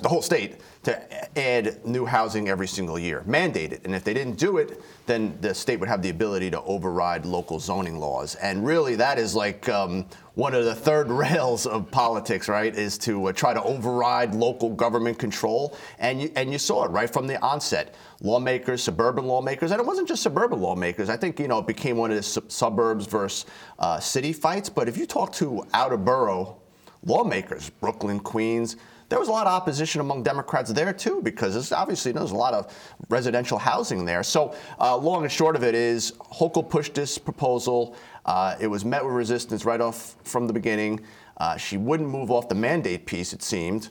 the 0.00 0.08
whole 0.08 0.22
state, 0.22 0.56
to 0.82 1.38
add 1.38 1.84
new 1.86 2.04
housing 2.04 2.48
every 2.48 2.66
single 2.66 2.98
year, 2.98 3.22
mandated. 3.26 3.84
And 3.84 3.94
if 3.94 4.02
they 4.02 4.12
didn't 4.12 4.36
do 4.36 4.58
it, 4.58 4.82
then 5.06 5.38
the 5.40 5.54
state 5.54 5.78
would 5.78 5.88
have 5.88 6.02
the 6.02 6.10
ability 6.10 6.50
to 6.50 6.62
override 6.62 7.24
local 7.24 7.60
zoning 7.60 7.98
laws. 7.98 8.34
And 8.36 8.66
really, 8.66 8.96
that 8.96 9.18
is 9.18 9.34
like 9.34 9.68
um, 9.68 10.06
one 10.34 10.54
of 10.54 10.64
the 10.64 10.74
third 10.74 11.08
rails 11.24 11.66
of 11.66 11.88
politics, 11.92 12.48
right? 12.48 12.74
Is 12.74 12.98
to 12.98 13.26
uh, 13.26 13.32
try 13.32 13.54
to 13.54 13.62
override 13.62 14.34
local 14.34 14.70
government 14.70 15.18
control. 15.18 15.76
And 16.00 16.20
you, 16.20 16.32
and 16.34 16.50
you 16.50 16.58
saw 16.58 16.84
it 16.84 16.90
right 16.90 17.10
from 17.10 17.28
the 17.28 17.40
onset. 17.40 17.94
Lawmakers, 18.22 18.82
suburban 18.82 19.26
lawmakers, 19.26 19.70
and 19.70 19.80
it 19.80 19.86
wasn't 19.86 20.08
just 20.08 20.22
suburban 20.22 20.60
lawmakers. 20.60 21.08
I 21.08 21.16
think 21.16 21.38
you 21.38 21.46
know 21.46 21.58
it 21.58 21.66
became 21.66 21.96
one 21.96 22.10
of 22.10 22.16
the 22.16 22.22
sub- 22.22 22.50
suburbs 22.50 23.06
versus 23.06 23.46
uh, 23.78 24.00
city 24.00 24.32
fights. 24.32 24.68
But 24.68 24.88
if 24.88 24.96
you 24.96 25.06
talk 25.06 25.32
to 25.34 25.64
outer 25.74 25.96
borough 25.96 26.58
lawmakers, 27.04 27.70
Brooklyn, 27.70 28.20
Queens. 28.20 28.76
There 29.10 29.18
was 29.18 29.28
a 29.28 29.32
lot 29.32 29.46
of 29.46 29.52
opposition 29.52 30.00
among 30.00 30.22
Democrats 30.22 30.72
there 30.72 30.92
too, 30.92 31.20
because 31.22 31.70
obviously 31.72 32.10
there's 32.12 32.30
a 32.30 32.36
lot 32.36 32.54
of 32.54 32.74
residential 33.10 33.58
housing 33.58 34.04
there. 34.04 34.22
So, 34.22 34.54
uh, 34.80 34.96
long 34.96 35.22
and 35.22 35.30
short 35.30 35.56
of 35.56 35.62
it 35.62 35.74
is, 35.74 36.12
Hochul 36.12 36.68
pushed 36.68 36.94
this 36.94 37.18
proposal. 37.18 37.96
Uh, 38.24 38.56
it 38.58 38.66
was 38.66 38.84
met 38.84 39.04
with 39.04 39.14
resistance 39.14 39.64
right 39.64 39.80
off 39.80 40.16
from 40.24 40.46
the 40.46 40.52
beginning. 40.52 41.00
Uh, 41.36 41.56
she 41.56 41.76
wouldn't 41.76 42.08
move 42.08 42.30
off 42.30 42.48
the 42.48 42.54
mandate 42.54 43.06
piece, 43.06 43.32
it 43.32 43.42
seemed. 43.42 43.88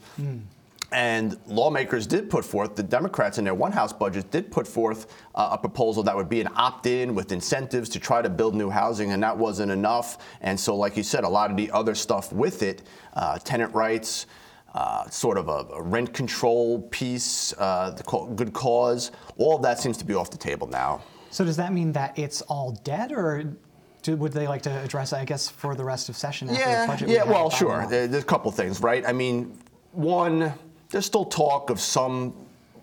And 0.94 1.36
lawmakers 1.48 2.06
did 2.06 2.30
put 2.30 2.44
forth, 2.44 2.76
the 2.76 2.82
Democrats 2.84 3.38
in 3.38 3.44
their 3.44 3.54
one 3.54 3.72
House 3.72 3.92
budget 3.92 4.30
did 4.30 4.52
put 4.52 4.64
forth 4.64 5.12
uh, 5.34 5.48
a 5.50 5.58
proposal 5.58 6.04
that 6.04 6.14
would 6.14 6.28
be 6.28 6.40
an 6.40 6.48
opt 6.54 6.86
in 6.86 7.16
with 7.16 7.32
incentives 7.32 7.88
to 7.90 7.98
try 7.98 8.22
to 8.22 8.30
build 8.30 8.54
new 8.54 8.70
housing, 8.70 9.10
and 9.10 9.20
that 9.20 9.36
wasn't 9.36 9.72
enough. 9.72 10.18
And 10.40 10.58
so, 10.58 10.76
like 10.76 10.96
you 10.96 11.02
said, 11.02 11.24
a 11.24 11.28
lot 11.28 11.50
of 11.50 11.56
the 11.56 11.68
other 11.72 11.96
stuff 11.96 12.32
with 12.32 12.62
it, 12.62 12.82
uh, 13.14 13.38
tenant 13.38 13.74
rights, 13.74 14.26
uh, 14.72 15.08
sort 15.10 15.36
of 15.36 15.48
a, 15.48 15.66
a 15.74 15.82
rent 15.82 16.14
control 16.14 16.82
piece, 16.92 17.52
uh, 17.58 17.90
the 17.90 18.04
co- 18.04 18.26
good 18.26 18.52
cause, 18.52 19.10
all 19.36 19.56
of 19.56 19.62
that 19.62 19.80
seems 19.80 19.96
to 19.96 20.04
be 20.04 20.14
off 20.14 20.30
the 20.30 20.38
table 20.38 20.68
now. 20.68 21.02
So 21.30 21.44
does 21.44 21.56
that 21.56 21.72
mean 21.72 21.90
that 21.92 22.16
it's 22.16 22.40
all 22.42 22.70
dead, 22.84 23.10
or 23.10 23.56
do, 24.02 24.14
would 24.14 24.32
they 24.32 24.46
like 24.46 24.62
to 24.62 24.80
address 24.82 25.12
it, 25.12 25.16
I 25.16 25.24
guess, 25.24 25.48
for 25.48 25.74
the 25.74 25.84
rest 25.84 26.08
of 26.08 26.16
session 26.16 26.48
after 26.50 26.62
the 26.62 26.70
Yeah, 26.70 26.86
budget? 26.86 27.08
we 27.08 27.14
yeah. 27.14 27.20
have 27.24 27.30
Well, 27.30 27.50
sure. 27.50 27.84
There's 27.88 28.14
a 28.14 28.22
couple 28.22 28.52
things, 28.52 28.80
right? 28.80 29.04
I 29.04 29.12
mean, 29.12 29.58
one, 29.90 30.52
there's 30.90 31.06
still 31.06 31.24
talk 31.24 31.70
of 31.70 31.80
some 31.80 32.34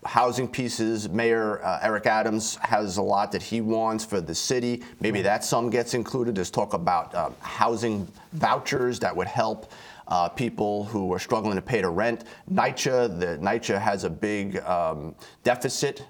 housing 0.04 0.48
pieces. 0.48 1.10
Mayor 1.10 1.64
uh, 1.64 1.80
Eric 1.82 2.08
Adams 2.08 2.56
has 2.58 2.98
a 2.98 3.02
lot 3.02 3.32
that 3.32 3.42
he 3.42 3.62
wants 3.62 4.04
for 4.04 4.20
the 4.20 4.34
city. 4.34 4.82
Maybe 5.00 5.22
that 5.22 5.44
some 5.44 5.70
gets 5.70 5.94
included. 5.94 6.36
There's 6.36 6.52
talk 6.52 6.74
about 6.74 7.14
um, 7.14 7.36
housing 7.40 8.08
vouchers 8.34 9.00
that 9.00 9.16
would 9.16 9.28
help. 9.28 9.72
Uh, 10.08 10.28
people 10.28 10.84
who 10.86 11.14
are 11.14 11.20
struggling 11.20 11.56
to 11.56 11.62
pay 11.62 11.80
the 11.80 11.90
rent. 11.90 12.26
NYCHA, 12.52 13.18
the 13.18 13.38
NYCHA 13.38 13.80
has 13.80 14.04
a 14.04 14.10
big 14.10 14.60
um, 14.60 15.16
deficit 15.46 16.04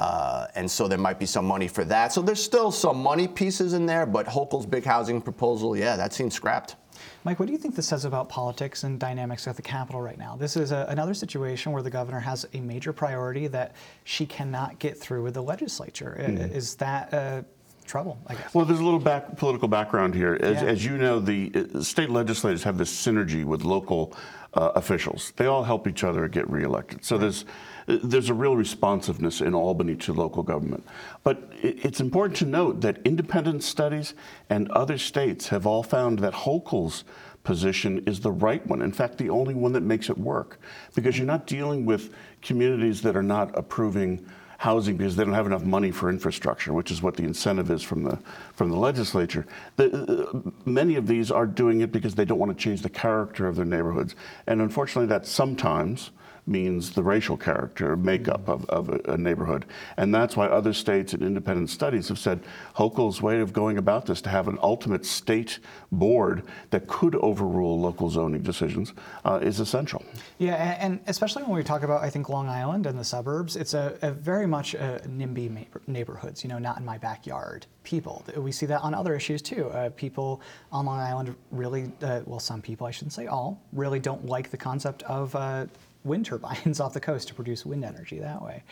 uh, 0.00 0.46
and 0.54 0.68
so 0.68 0.88
there 0.88 0.98
might 0.98 1.18
be 1.18 1.26
some 1.26 1.44
money 1.44 1.68
for 1.68 1.84
that. 1.84 2.10
So 2.10 2.22
there's 2.22 2.42
still 2.42 2.72
some 2.72 2.96
money 3.00 3.28
pieces 3.28 3.74
in 3.74 3.84
there, 3.84 4.06
but 4.06 4.26
Hochul's 4.26 4.64
big 4.64 4.82
housing 4.82 5.20
proposal, 5.20 5.76
yeah, 5.76 5.94
that 5.96 6.14
seems 6.14 6.34
scrapped. 6.34 6.76
Mike, 7.24 7.38
what 7.38 7.46
do 7.46 7.52
you 7.52 7.58
think 7.58 7.74
this 7.76 7.86
says 7.88 8.04
about 8.04 8.28
politics 8.28 8.84
and 8.84 8.98
dynamics 8.98 9.46
at 9.46 9.56
the 9.56 9.62
Capitol 9.62 10.00
right 10.00 10.18
now? 10.18 10.36
This 10.36 10.56
is 10.56 10.72
a, 10.72 10.86
another 10.88 11.14
situation 11.14 11.72
where 11.72 11.82
the 11.82 11.90
governor 11.90 12.20
has 12.20 12.46
a 12.54 12.60
major 12.60 12.92
priority 12.92 13.46
that 13.48 13.74
she 14.04 14.26
cannot 14.26 14.78
get 14.78 14.98
through 14.98 15.22
with 15.22 15.34
the 15.34 15.42
legislature. 15.42 16.16
I- 16.18 16.22
Is 16.54 16.74
that 16.76 17.12
uh, 17.14 17.42
trouble, 17.90 18.18
I 18.28 18.34
guess? 18.34 18.54
Well, 18.54 18.64
there's 18.64 18.78
a 18.80 18.84
little 18.84 19.00
back, 19.00 19.36
political 19.36 19.66
background 19.68 20.14
here. 20.14 20.38
As, 20.40 20.62
Yeah. 20.62 20.68
as 20.68 20.84
you 20.84 20.96
know, 20.96 21.18
the 21.18 21.52
uh, 21.54 21.82
state 21.82 22.08
legislators 22.08 22.62
have 22.62 22.78
this 22.78 22.92
synergy 22.94 23.44
with 23.44 23.64
local 23.64 24.14
uh, 24.54 24.70
officials. 24.76 25.32
They 25.36 25.46
all 25.46 25.64
help 25.64 25.86
each 25.88 26.04
other 26.04 26.28
get 26.28 26.48
reelected. 26.48 27.04
So 27.04 27.18
there's 27.18 27.44
uh, 27.88 27.98
there's 28.04 28.30
a 28.30 28.34
real 28.34 28.56
responsiveness 28.56 29.40
in 29.40 29.54
Albany 29.54 29.96
to 29.96 30.12
local 30.12 30.42
government. 30.42 30.84
But 31.24 31.36
it's 31.62 32.00
important 32.00 32.36
to 32.38 32.46
note 32.46 32.80
that 32.82 32.98
independent 33.04 33.62
studies 33.64 34.14
and 34.48 34.70
other 34.70 34.98
states 34.98 35.48
have 35.48 35.66
all 35.66 35.82
found 35.82 36.18
that 36.20 36.32
Hochul's 36.32 37.04
position 37.42 38.02
is 38.06 38.20
the 38.20 38.30
right 38.30 38.64
one. 38.66 38.82
In 38.82 38.92
fact, 38.92 39.18
the 39.18 39.30
only 39.30 39.54
one 39.54 39.72
that 39.72 39.82
makes 39.82 40.10
it 40.10 40.18
work, 40.18 40.58
because 40.94 41.16
you're 41.18 41.26
not 41.26 41.46
dealing 41.46 41.86
with 41.86 42.12
communities 42.42 43.02
that 43.02 43.16
are 43.16 43.22
not 43.22 43.50
approving 43.58 44.24
housing 44.60 44.94
because 44.94 45.16
they 45.16 45.24
don't 45.24 45.32
have 45.32 45.46
enough 45.46 45.64
money 45.64 45.90
for 45.90 46.10
infrastructure, 46.10 46.74
which 46.74 46.90
is 46.90 47.00
what 47.00 47.16
the 47.16 47.22
incentive 47.22 47.70
is 47.70 47.82
from 47.82 48.02
the 48.02 48.18
from 48.52 48.68
the 48.68 48.76
legislature. 48.76 49.46
The, 49.76 49.86
uh, 49.86 50.50
many 50.66 50.96
of 50.96 51.06
these 51.06 51.30
are 51.30 51.46
doing 51.46 51.80
it 51.80 51.90
because 51.90 52.14
they 52.14 52.26
don't 52.26 52.38
want 52.38 52.52
to 52.52 52.62
change 52.62 52.82
the 52.82 52.90
character 52.90 53.48
of 53.48 53.56
their 53.56 53.64
neighborhoods, 53.64 54.16
and 54.46 54.60
unfortunately, 54.60 55.06
that 55.06 55.26
sometimes 55.26 56.10
means 56.50 56.90
the 56.90 57.02
racial 57.02 57.36
character 57.36 57.96
makeup 57.96 58.48
of, 58.48 58.64
of 58.68 58.88
a, 58.88 59.12
a 59.12 59.16
neighborhood, 59.16 59.64
and 59.96 60.14
that's 60.14 60.36
why 60.36 60.46
other 60.46 60.72
states 60.72 61.14
and 61.14 61.22
independent 61.22 61.70
studies 61.70 62.08
have 62.08 62.18
said 62.18 62.40
Hochul's 62.76 63.22
way 63.22 63.40
of 63.40 63.52
going 63.52 63.78
about 63.78 64.06
this 64.06 64.20
to 64.22 64.28
have 64.28 64.48
an 64.48 64.58
ultimate 64.62 65.06
state 65.06 65.60
board 65.92 66.42
that 66.70 66.86
could 66.88 67.14
overrule 67.16 67.80
local 67.80 68.10
zoning 68.10 68.42
decisions 68.42 68.92
uh, 69.24 69.38
is 69.42 69.60
essential. 69.60 70.04
Yeah, 70.38 70.76
and 70.80 71.00
especially 71.06 71.44
when 71.44 71.52
we 71.52 71.62
talk 71.62 71.82
about, 71.82 72.02
I 72.02 72.10
think, 72.10 72.28
Long 72.28 72.48
Island 72.48 72.86
and 72.86 72.98
the 72.98 73.04
suburbs, 73.04 73.56
it's 73.56 73.74
a, 73.74 73.96
a 74.02 74.10
very 74.10 74.46
much 74.46 74.74
a 74.74 75.00
NIMBY 75.06 75.50
neighbor- 75.50 75.82
neighborhoods, 75.86 76.42
you 76.42 76.50
know, 76.50 76.58
not 76.58 76.78
in 76.78 76.84
my 76.84 76.98
backyard 76.98 77.66
people. 77.84 78.24
We 78.36 78.52
see 78.52 78.66
that 78.66 78.82
on 78.82 78.94
other 78.94 79.14
issues 79.14 79.42
too. 79.42 79.68
Uh, 79.70 79.90
people 79.90 80.40
on 80.72 80.86
Long 80.86 80.98
Island 80.98 81.34
really, 81.50 81.92
uh, 82.02 82.20
well, 82.26 82.40
some 82.40 82.60
people, 82.60 82.86
I 82.86 82.90
shouldn't 82.90 83.12
say 83.12 83.26
all, 83.26 83.60
really 83.72 84.00
don't 84.00 84.26
like 84.26 84.50
the 84.50 84.56
concept 84.56 85.02
of 85.04 85.34
uh, 85.34 85.66
wind 86.04 86.26
turbines 86.26 86.80
off 86.80 86.92
the 86.92 87.00
coast 87.00 87.28
to 87.28 87.34
produce 87.34 87.66
wind 87.66 87.84
energy 87.84 88.18
that 88.18 88.42
way. 88.42 88.62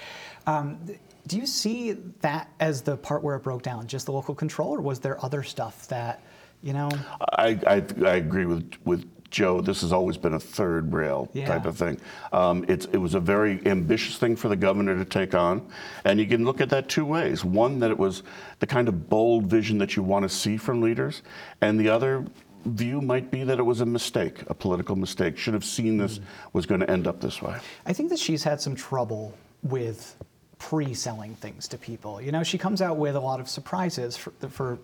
Um, 0.47 0.78
do 1.26 1.37
you 1.37 1.47
see 1.47 1.92
that 2.20 2.50
as 2.61 2.82
the 2.82 2.97
part 2.97 3.23
where 3.23 3.37
it 3.37 3.42
broke 3.42 3.62
down, 3.62 3.87
just 3.87 4.06
the 4.06 4.12
local 4.12 4.35
control, 4.35 4.75
or 4.75 4.80
was 4.80 4.99
there 5.00 5.23
other 5.25 5.42
stuff 5.42 5.87
that, 5.88 6.23
you 6.62 6.73
know? 6.73 6.88
I, 7.32 7.58
I, 7.66 7.85
I 8.06 8.14
agree 8.16 8.47
with, 8.47 8.73
with 8.85 9.06
Joe. 9.30 9.61
This 9.61 9.82
has 9.82 9.92
always 9.92 10.16
been 10.16 10.35
a 10.35 10.40
third 10.40 10.92
rail 10.92 11.28
Yeah. 11.35 11.47
type 11.47 11.66
of 11.66 11.76
thing. 11.76 12.00
Um, 12.32 12.64
it's, 12.66 12.87
it 12.87 12.97
was 12.97 13.14
a 13.14 13.20
very 13.20 13.61
ambitious 13.66 14.16
thing 14.16 14.37
for 14.37 14.49
the 14.49 14.56
governor 14.56 14.97
to 14.97 15.04
take 15.04 15.35
on. 15.35 15.68
And 16.04 16.18
you 16.18 16.26
can 16.26 16.44
look 16.44 16.62
at 16.62 16.70
that 16.70 16.88
two 16.88 17.04
ways. 17.04 17.44
One, 17.44 17.78
that 17.80 17.90
it 17.90 17.99
was 17.99 18.23
the 18.61 18.66
kind 18.66 18.88
of 18.88 19.11
bold 19.11 19.47
vision 19.47 19.76
that 19.78 19.97
you 19.97 20.02
want 20.02 20.23
to 20.23 20.28
see 20.30 20.56
from 20.56 20.80
leaders. 20.80 21.23
And 21.61 21.78
the 21.78 21.90
other 21.90 22.25
view 22.64 23.00
might 23.00 23.30
be 23.30 23.44
that 23.44 23.58
it 23.58 23.62
was 23.62 23.80
a 23.80 23.86
mistake, 23.86 24.42
a 24.48 24.54
political 24.54 24.96
mistake. 24.96 25.36
Should 25.36 25.54
have 25.54 25.64
seen 25.64 25.96
this 25.96 26.20
was 26.52 26.66
going 26.66 26.80
to 26.80 26.90
end 26.90 27.06
up 27.06 27.20
this 27.20 27.40
way. 27.40 27.56
I 27.86 27.92
think 27.92 28.10
that 28.10 28.18
she's 28.18 28.42
had 28.42 28.60
some 28.60 28.74
trouble 28.74 29.36
with 29.62 30.16
pre-selling 30.58 31.34
things 31.36 31.68
to 31.68 31.78
people. 31.78 32.20
You 32.20 32.32
know, 32.32 32.42
she 32.42 32.58
comes 32.58 32.82
out 32.82 32.96
with 32.96 33.16
a 33.16 33.20
lot 33.20 33.40
of 33.40 33.48
surprises 33.48 34.16
for, 34.16 34.32
for 34.50 34.78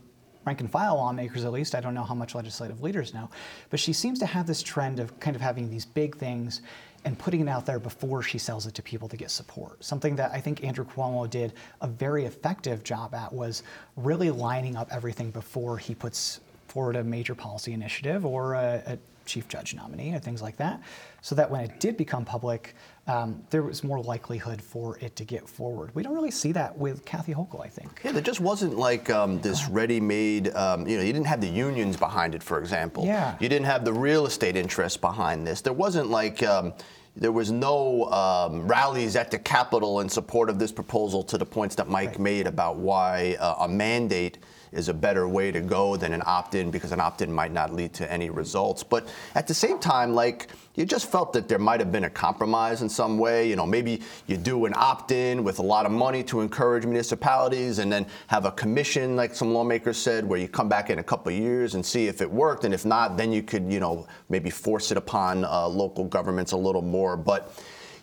rank 0.44 0.60
and 0.60 0.70
file 0.70 0.96
lawmakers, 0.96 1.44
at 1.44 1.52
least. 1.52 1.74
I 1.74 1.80
don't 1.80 1.94
know 1.94 2.04
how 2.04 2.14
much 2.14 2.34
legislative 2.34 2.82
leaders 2.82 3.14
know, 3.14 3.30
but 3.70 3.80
she 3.80 3.92
seems 3.92 4.18
to 4.20 4.26
have 4.26 4.46
this 4.46 4.62
trend 4.62 5.00
of 5.00 5.18
kind 5.20 5.34
of 5.34 5.42
having 5.42 5.70
these 5.70 5.84
big 5.84 6.16
things 6.16 6.60
and 7.04 7.18
putting 7.18 7.40
it 7.40 7.48
out 7.48 7.66
there 7.66 7.78
before 7.78 8.22
she 8.22 8.38
sells 8.38 8.66
it 8.66 8.74
to 8.74 8.82
people 8.82 9.08
to 9.08 9.16
get 9.16 9.30
support. 9.30 9.84
Something 9.84 10.16
that 10.16 10.32
I 10.32 10.40
think 10.40 10.64
Andrew 10.64 10.86
Cuomo 10.86 11.28
did 11.28 11.52
a 11.82 11.86
very 11.86 12.24
effective 12.24 12.82
job 12.82 13.14
at 13.14 13.32
was 13.32 13.62
really 13.96 14.30
lining 14.30 14.76
up 14.76 14.88
everything 14.90 15.30
before 15.30 15.76
he 15.76 15.94
puts 15.94 16.40
forward 16.74 16.96
a 16.96 17.04
major 17.04 17.34
policy 17.34 17.72
initiative 17.72 18.26
or 18.26 18.54
a, 18.54 18.82
a 18.86 18.98
chief 19.26 19.48
judge 19.48 19.74
nominee 19.74 20.12
or 20.14 20.18
things 20.18 20.42
like 20.42 20.56
that, 20.56 20.82
so 21.22 21.34
that 21.34 21.50
when 21.50 21.62
it 21.62 21.80
did 21.80 21.96
become 21.96 22.24
public, 22.24 22.74
um, 23.06 23.42
there 23.50 23.62
was 23.62 23.82
more 23.82 24.00
likelihood 24.02 24.60
for 24.60 24.98
it 24.98 25.14
to 25.16 25.24
get 25.24 25.48
forward. 25.48 25.94
We 25.94 26.02
don't 26.02 26.14
really 26.14 26.30
see 26.42 26.52
that 26.52 26.76
with 26.76 27.04
Kathy 27.04 27.32
Hochul, 27.32 27.64
I 27.64 27.68
think. 27.68 28.02
Yeah, 28.04 28.12
there 28.12 28.26
just 28.32 28.40
wasn't 28.40 28.76
like 28.76 29.08
um, 29.08 29.40
this 29.40 29.68
ready-made. 29.68 30.54
Um, 30.54 30.86
you 30.86 30.96
know, 30.98 31.02
you 31.02 31.12
didn't 31.12 31.26
have 31.34 31.40
the 31.40 31.48
unions 31.48 31.96
behind 31.96 32.34
it, 32.34 32.42
for 32.42 32.58
example. 32.58 33.06
Yeah. 33.06 33.36
You 33.40 33.48
didn't 33.48 33.66
have 33.66 33.84
the 33.84 33.92
real 33.92 34.26
estate 34.26 34.56
interests 34.56 34.98
behind 34.98 35.46
this. 35.46 35.62
There 35.62 35.72
wasn't 35.72 36.08
like. 36.10 36.42
Um, 36.42 36.74
there 37.16 37.30
was 37.30 37.52
no 37.52 38.10
um, 38.10 38.66
rallies 38.66 39.14
at 39.14 39.30
the 39.30 39.38
Capitol 39.38 40.00
in 40.00 40.08
support 40.08 40.50
of 40.50 40.58
this 40.58 40.72
proposal 40.72 41.22
to 41.22 41.38
the 41.38 41.46
points 41.46 41.76
that 41.76 41.88
Mike 41.88 42.18
made 42.18 42.48
about 42.48 42.74
why 42.76 43.36
uh, 43.38 43.66
a 43.66 43.68
mandate 43.68 44.38
is 44.74 44.88
a 44.88 44.94
better 44.94 45.28
way 45.28 45.50
to 45.52 45.60
go 45.60 45.96
than 45.96 46.12
an 46.12 46.22
opt-in 46.26 46.70
because 46.70 46.92
an 46.92 47.00
opt-in 47.00 47.32
might 47.32 47.52
not 47.52 47.72
lead 47.72 47.92
to 47.94 48.12
any 48.12 48.30
results. 48.30 48.82
But 48.82 49.08
at 49.34 49.46
the 49.46 49.54
same 49.54 49.78
time, 49.78 50.14
like 50.14 50.48
you 50.74 50.84
just 50.84 51.10
felt 51.10 51.32
that 51.34 51.48
there 51.48 51.58
might 51.58 51.78
have 51.78 51.92
been 51.92 52.04
a 52.04 52.10
compromise 52.10 52.82
in 52.82 52.88
some 52.88 53.16
way. 53.18 53.48
You 53.48 53.54
know, 53.56 53.66
maybe 53.66 54.02
you 54.26 54.36
do 54.36 54.64
an 54.64 54.72
opt-in 54.76 55.44
with 55.44 55.60
a 55.60 55.62
lot 55.62 55.86
of 55.86 55.92
money 55.92 56.22
to 56.24 56.40
encourage 56.40 56.84
municipalities, 56.84 57.78
and 57.78 57.92
then 57.92 58.06
have 58.26 58.44
a 58.44 58.50
commission, 58.52 59.16
like 59.16 59.34
some 59.34 59.54
lawmakers 59.54 59.96
said, 59.96 60.24
where 60.24 60.38
you 60.38 60.48
come 60.48 60.68
back 60.68 60.90
in 60.90 60.98
a 60.98 61.04
couple 61.04 61.30
years 61.30 61.74
and 61.74 61.86
see 61.86 62.08
if 62.08 62.20
it 62.20 62.30
worked, 62.30 62.64
and 62.64 62.74
if 62.74 62.84
not, 62.84 63.16
then 63.16 63.32
you 63.32 63.42
could, 63.42 63.72
you 63.72 63.78
know, 63.80 64.06
maybe 64.28 64.50
force 64.50 64.90
it 64.90 64.96
upon 64.96 65.44
uh, 65.44 65.68
local 65.68 66.04
governments 66.04 66.52
a 66.52 66.56
little 66.56 66.82
more. 66.82 67.16
But 67.16 67.52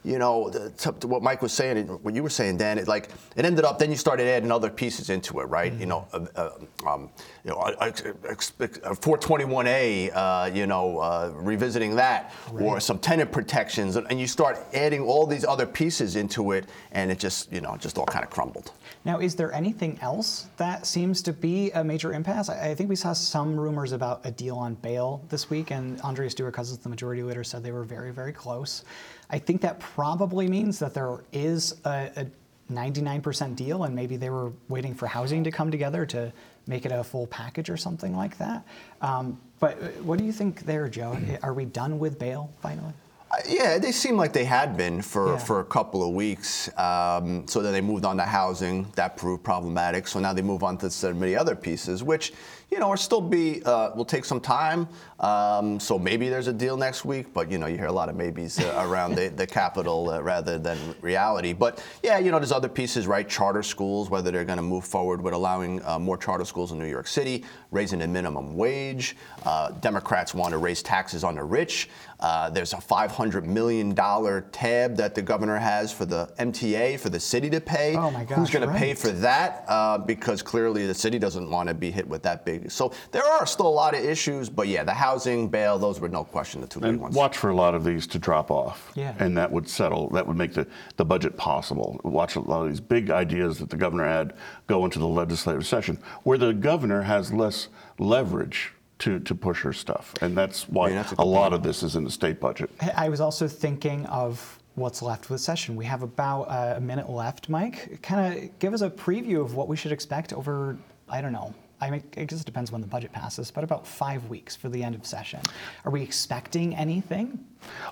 you 0.04 0.18
know, 0.18 0.50
the, 0.50 0.72
to, 0.72 0.92
to 0.94 1.08
what 1.08 1.22
Mike 1.22 1.42
was 1.42 1.54
saying, 1.54 1.78
and 1.78 2.04
what 2.04 2.16
you 2.16 2.24
were 2.24 2.30
saying, 2.30 2.58
Dan, 2.58 2.80
it 2.80 2.88
like 2.88 3.10
it 3.36 3.46
ended 3.46 3.66
up. 3.66 3.78
Then 3.78 3.92
you 3.92 3.98
started 3.98 4.28
adding 4.28 4.52
other 4.52 4.70
pieces 4.70 5.10
into 5.10 5.40
it, 5.40 5.44
right? 5.44 5.74
You 5.74 5.86
know, 5.86 6.08
uh, 6.12 6.26
uh, 6.36 6.50
um, 6.88 7.10
you 7.44 7.52
know, 7.52 7.58
uh, 7.58 7.76
ex- 7.82 8.04
ex- 8.28 8.54
ex- 8.60 8.80
uh, 8.84 8.96
421A, 8.96 10.12
uh, 10.14 10.50
you 10.54 10.66
know, 10.66 10.98
uh, 11.00 11.32
revisiting 11.36 11.96
that, 11.96 12.34
or 12.60 12.80
some 12.80 12.98
tenant 12.98 13.32
protections, 13.32 13.96
and, 13.96 14.08
and 14.10 14.20
you 14.20 14.28
start 14.28 14.60
adding 14.74 15.02
all 15.02 15.28
these 15.28 15.46
other 15.46 15.66
pieces 15.66 16.16
into 16.16 16.52
it, 16.54 16.66
and 16.92 17.12
it 17.12 17.20
just, 17.20 17.52
you 17.52 17.62
know, 17.62 17.78
just 17.78 17.98
all 17.98 18.06
kind 18.06 18.24
of 18.24 18.32
crumbled. 18.32 18.72
Now, 19.04 19.20
is 19.20 19.36
there 19.36 19.52
anything 19.52 19.98
else 20.02 20.48
that 20.58 20.86
seems 20.86 21.24
to 21.24 21.34
be 21.34 21.72
a 21.72 21.84
major 21.84 22.14
impasse? 22.14 22.50
I, 22.50 22.70
I 22.70 22.76
think 22.76 22.90
we 22.90 22.96
saw 22.96 23.14
some 23.14 23.60
rumors 23.60 23.94
about 23.94 24.22
a 24.24 24.32
deal 24.32 24.58
on 24.58 24.76
bail 24.76 25.24
this 25.30 25.50
week, 25.50 25.72
and 25.72 26.00
Andrea 26.02 26.30
Stewart 26.30 26.54
Cousins, 26.54 26.80
the 26.80 26.90
majority 26.90 27.24
leader, 27.24 27.44
said 27.44 27.64
they 27.64 27.72
were 27.72 27.84
very, 27.84 28.12
very 28.12 28.32
close. 28.32 28.84
I 29.32 29.40
think 29.40 29.62
that 29.62 29.80
probably 29.80 30.48
means 30.48 30.78
that 30.80 30.94
there 30.94 31.20
is 31.32 31.76
a, 31.86 32.12
a 32.18 32.26
99% 32.72 33.56
deal, 33.56 33.86
and 33.86 33.96
maybe 33.96 34.18
they 34.18 34.30
were 34.30 34.52
waiting 34.68 34.94
for 34.94 35.08
housing 35.08 35.44
to 35.46 35.52
come 35.52 35.72
together 35.72 36.06
to 36.08 36.32
make 36.68 36.86
it 36.86 36.92
a 36.92 37.04
full 37.04 37.28
package 37.28 37.70
or 37.70 37.78
something 37.78 38.16
like 38.16 38.38
that. 38.38 38.64
Um, 39.02 39.40
but 39.60 39.82
uh, 39.82 39.88
what 40.04 40.20
do 40.20 40.26
you 40.26 40.32
think 40.32 40.62
there, 40.66 40.88
Joe? 40.90 41.18
Are 41.44 41.54
we 41.54 41.66
done 41.66 41.98
with 41.98 42.20
bail 42.20 42.52
finally? 42.62 42.94
Uh, 43.32 43.38
Yeah, 43.48 43.78
they 43.78 43.92
seem 43.94 44.18
like 44.18 44.34
they 44.34 44.44
had 44.46 44.76
been 44.76 45.02
for, 45.02 45.34
Yeah. 45.34 45.38
for 45.38 45.60
a 45.62 45.66
couple 45.66 46.04
of 46.08 46.14
weeks. 46.14 46.70
Um, 46.78 47.48
so 47.48 47.62
then 47.62 47.72
they 47.74 47.82
moved 47.82 48.04
on 48.06 48.18
to 48.18 48.24
housing. 48.24 48.86
That 48.96 49.16
proved 49.18 49.44
problematic. 49.44 50.08
So 50.08 50.20
now 50.20 50.34
they 50.34 50.42
move 50.42 50.62
on 50.64 50.78
to 50.80 50.90
so 50.90 51.14
many 51.14 51.36
other 51.36 51.56
pieces, 51.56 52.04
which, 52.04 52.34
you 52.72 52.80
know, 52.80 52.88
or 52.88 52.96
still 52.96 53.20
be, 53.20 53.62
uh, 53.64 53.92
will 53.96 54.06
take 54.06 54.24
some 54.24 54.40
time. 54.40 54.88
Um, 55.20 55.78
so 55.78 56.00
maybe 56.00 56.30
there's 56.30 56.48
a 56.48 56.54
deal 56.54 56.78
next 56.78 57.04
week, 57.04 57.34
but 57.34 57.52
you 57.52 57.58
know, 57.58 57.68
you 57.68 57.78
hear 57.78 57.88
a 57.88 57.92
lot 57.92 58.08
of 58.08 58.16
maybes 58.16 58.60
uh, 58.60 58.86
around 58.88 59.16
the, 59.16 59.28
the 59.28 59.46
Capitol 59.46 60.10
uh, 60.10 60.22
rather 60.22 60.58
than 60.58 60.78
reality. 61.02 61.52
But 61.52 61.84
yeah, 62.02 62.18
you 62.18 62.32
know, 62.32 62.40
there's 62.40 62.54
other 62.54 62.70
pieces, 62.70 63.08
right? 63.08 63.28
Charter 63.28 63.62
schools, 63.62 64.10
whether 64.10 64.32
they're 64.32 64.46
going 64.46 64.58
to 64.58 64.64
move 64.64 64.86
forward 64.86 65.22
with 65.22 65.34
allowing 65.34 65.84
uh, 65.86 66.00
more 66.00 66.18
charter 66.18 66.46
schools 66.46 66.72
in 66.72 66.80
New 66.80 66.88
York 66.88 67.08
City, 67.08 67.44
raising 67.72 68.00
the 68.00 68.08
minimum 68.08 68.56
wage. 68.56 69.18
Uh, 69.44 69.72
Democrats 69.72 70.34
want 70.34 70.52
to 70.52 70.58
raise 70.58 70.82
taxes 70.82 71.26
on 71.26 71.36
the 71.36 71.44
rich. 71.44 71.90
Uh, 72.22 72.50
there's 72.52 72.74
a 72.74 72.78
$500 72.78 73.46
million 73.46 73.96
tab 73.96 74.96
that 74.96 75.16
the 75.16 75.22
governor 75.22 75.58
has 75.58 75.92
for 75.92 76.06
the 76.06 76.32
MTA 76.38 77.00
for 77.00 77.10
the 77.10 77.20
city 77.20 77.50
to 77.50 77.60
pay. 77.60 77.96
Oh 77.96 78.12
my 78.12 78.24
gosh, 78.24 78.38
Who's 78.38 78.50
going 78.52 78.68
to 78.68 78.76
pay 78.76 78.94
for 78.94 79.10
that? 79.10 79.66
Uh, 79.68 79.98
because 79.98 80.44
clearly 80.44 80.86
the 80.86 80.94
city 80.94 81.18
doesn't 81.18 81.50
want 81.50 81.68
to 81.70 81.74
be 81.74 81.90
hit 81.90 82.08
with 82.08 82.22
that 82.24 82.46
big. 82.46 82.61
So 82.70 82.94
there 83.12 83.26
are 83.26 83.46
still 83.46 83.68
a 83.68 83.70
lot 83.70 83.94
of 83.94 84.04
issues, 84.04 84.50
but 84.50 84.68
yeah, 84.68 84.84
the 84.84 84.94
housing 84.94 85.48
bail, 85.48 85.78
those 85.80 86.00
were 86.00 86.10
no 86.10 86.24
question 86.24 86.62
the 86.62 86.68
two 86.68 86.80
big 86.80 86.96
ones. 86.98 87.16
watch 87.16 87.38
for 87.38 87.50
a 87.50 87.56
lot 87.56 87.76
of 87.76 87.84
these 87.84 88.08
to 88.08 88.20
drop 88.20 88.52
off. 88.52 88.92
Yeah. 88.96 89.16
And 89.20 89.38
that 89.38 89.52
would 89.52 89.68
settle, 89.68 90.10
that 90.10 90.26
would 90.28 90.38
make 90.38 90.54
the, 90.54 90.68
the 90.98 91.06
budget 91.06 91.38
possible. 91.38 92.00
Watch 92.04 92.36
a 92.36 92.40
lot 92.40 92.64
of 92.64 92.70
these 92.70 92.80
big 92.80 93.10
ideas 93.10 93.58
that 93.60 93.70
the 93.70 93.78
governor 93.78 94.08
had 94.08 94.34
go 94.68 94.86
into 94.86 95.00
the 95.00 95.08
legislative 95.08 95.66
session, 95.66 95.98
where 96.24 96.38
the 96.38 96.54
governor 96.54 97.02
has 97.02 97.32
less 97.34 97.68
leverage 98.00 98.74
to, 99.00 99.20
to 99.20 99.34
push 99.34 99.62
her 99.62 99.74
stuff. 99.74 100.14
And 100.22 100.38
that's 100.38 100.70
why 100.70 100.88
mean, 100.88 100.96
that's 100.98 101.12
a 101.14 101.16
a 101.20 101.26
lot 101.26 101.50
point. 101.50 101.54
of 101.56 101.64
this 101.64 101.82
is 101.84 101.96
in 101.96 102.04
the 102.04 102.12
state 102.12 102.40
budget. 102.40 102.70
I 102.96 103.10
was 103.10 103.20
also 103.20 103.48
thinking 103.48 104.06
of 104.06 104.60
what's 104.76 105.02
left 105.02 105.30
with 105.30 105.42
session. 105.42 105.76
We 105.76 105.86
have 105.86 106.04
about 106.04 106.44
uh, 106.44 106.76
a 106.78 106.82
minute 106.82 107.10
left, 107.10 107.50
Mike. 107.50 108.02
Kind 108.02 108.38
of 108.38 108.60
give 108.60 108.74
us 108.74 108.82
a 108.82 108.90
preview 108.90 109.42
of 109.42 109.56
what 109.56 109.68
we 109.68 109.76
should 109.76 109.92
expect 109.92 110.34
over, 110.34 110.78
I 111.10 111.20
don't 111.20 111.34
know. 111.34 111.54
I 111.82 111.90
mean, 111.90 112.04
it 112.16 112.46
depends 112.46 112.72
when 112.72 112.82
the 112.82 112.88
budget 112.88 113.12
passes, 113.12 113.50
but 113.50 113.64
about 113.64 113.88
five 113.88 114.30
weeks 114.30 114.56
for 114.56 114.70
the 114.70 114.84
end 114.84 114.94
of 114.94 115.06
session. 115.06 115.42
Are 115.84 115.92
we 115.92 116.04
expecting 116.04 116.76
anything? 116.76 117.44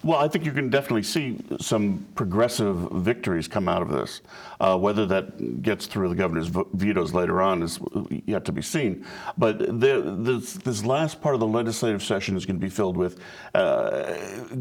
Well, 0.03 0.19
I 0.19 0.27
think 0.27 0.45
you 0.45 0.51
can 0.51 0.69
definitely 0.69 1.03
see 1.03 1.37
some 1.59 2.05
progressive 2.15 2.75
victories 2.91 3.47
come 3.47 3.67
out 3.67 3.81
of 3.81 3.89
this. 3.89 4.21
Uh, 4.59 4.77
whether 4.77 5.05
that 5.07 5.61
gets 5.61 5.87
through 5.87 6.09
the 6.09 6.15
governor's 6.15 6.47
vetoes 6.73 7.13
later 7.13 7.41
on 7.41 7.63
is 7.63 7.79
yet 8.25 8.45
to 8.45 8.51
be 8.51 8.61
seen. 8.61 9.05
But 9.37 9.59
the, 9.59 10.15
this, 10.19 10.53
this 10.53 10.85
last 10.85 11.21
part 11.21 11.33
of 11.33 11.39
the 11.39 11.47
legislative 11.47 12.03
session 12.03 12.35
is 12.37 12.45
going 12.45 12.59
to 12.59 12.65
be 12.65 12.69
filled 12.69 12.97
with 12.97 13.19
uh, 13.53 14.15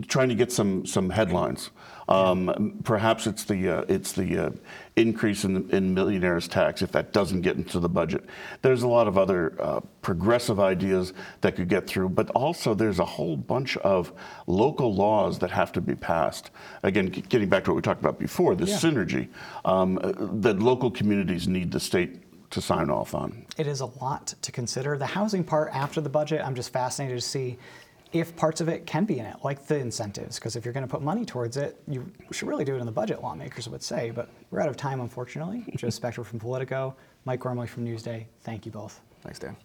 trying 0.08 0.28
to 0.28 0.34
get 0.34 0.52
some 0.52 0.86
some 0.86 1.10
headlines. 1.10 1.70
Um, 2.08 2.80
perhaps 2.84 3.26
it's 3.26 3.44
the 3.44 3.68
uh, 3.68 3.84
it's 3.88 4.12
the 4.12 4.46
uh, 4.46 4.50
increase 4.96 5.44
in, 5.44 5.68
in 5.70 5.92
millionaires 5.92 6.48
tax 6.48 6.80
if 6.80 6.90
that 6.92 7.12
doesn't 7.12 7.42
get 7.42 7.56
into 7.56 7.80
the 7.80 7.88
budget. 7.88 8.24
There's 8.62 8.82
a 8.82 8.88
lot 8.88 9.08
of 9.08 9.18
other 9.18 9.54
uh, 9.60 9.80
progressive 10.00 10.58
ideas 10.58 11.12
that 11.42 11.56
could 11.56 11.68
get 11.68 11.86
through, 11.86 12.10
but 12.10 12.30
also 12.30 12.72
there's 12.74 12.98
a 12.98 13.04
whole 13.04 13.36
bunch 13.36 13.76
of 13.78 14.12
local 14.46 14.94
laws 14.94 15.38
that 15.40 15.50
have 15.50 15.70
to 15.72 15.80
be 15.80 15.94
passed. 15.94 16.50
Again, 16.82 17.06
getting 17.06 17.48
back 17.48 17.64
to 17.64 17.70
what 17.70 17.76
we 17.76 17.82
talked 17.82 18.00
about 18.00 18.18
before, 18.18 18.54
the 18.54 18.64
synergy 18.64 19.28
um, 19.64 19.98
uh, 20.02 20.12
that 20.40 20.60
local 20.60 20.90
communities 20.90 21.46
need 21.46 21.70
the 21.70 21.80
state 21.80 22.22
to 22.50 22.62
sign 22.62 22.88
off 22.88 23.14
on. 23.14 23.44
It 23.58 23.66
is 23.66 23.80
a 23.80 23.86
lot 23.86 24.34
to 24.40 24.52
consider. 24.52 24.96
The 24.96 25.06
housing 25.06 25.44
part 25.44 25.70
after 25.74 26.00
the 26.00 26.08
budget, 26.08 26.40
I'm 26.42 26.54
just 26.54 26.72
fascinated 26.72 27.18
to 27.18 27.26
see 27.26 27.58
if 28.12 28.34
parts 28.36 28.60
of 28.60 28.68
it 28.68 28.86
can 28.86 29.04
be 29.04 29.18
in 29.18 29.26
it, 29.26 29.36
like 29.42 29.66
the 29.66 29.76
incentives. 29.76 30.38
Because 30.38 30.56
if 30.56 30.64
you're 30.64 30.72
going 30.72 30.86
to 30.86 30.90
put 30.90 31.02
money 31.02 31.24
towards 31.24 31.56
it, 31.56 31.80
you 31.86 32.10
should 32.32 32.48
really 32.48 32.64
do 32.64 32.74
it 32.74 32.78
in 32.78 32.86
the 32.86 32.92
budget, 32.92 33.22
lawmakers 33.22 33.68
would 33.68 33.82
say. 33.82 34.10
But 34.10 34.28
we're 34.50 34.60
out 34.60 34.68
of 34.68 34.76
time, 34.76 35.00
unfortunately. 35.00 35.64
Joe 35.76 35.88
Spector 35.88 36.24
from 36.24 36.38
Politico, 36.38 36.96
Mike 37.24 37.40
Gormley 37.40 37.66
from 37.66 37.84
Newsday. 37.84 38.26
Thank 38.40 38.64
you 38.64 38.72
both. 38.72 39.00
Thanks, 39.22 39.38
Dan. 39.38 39.56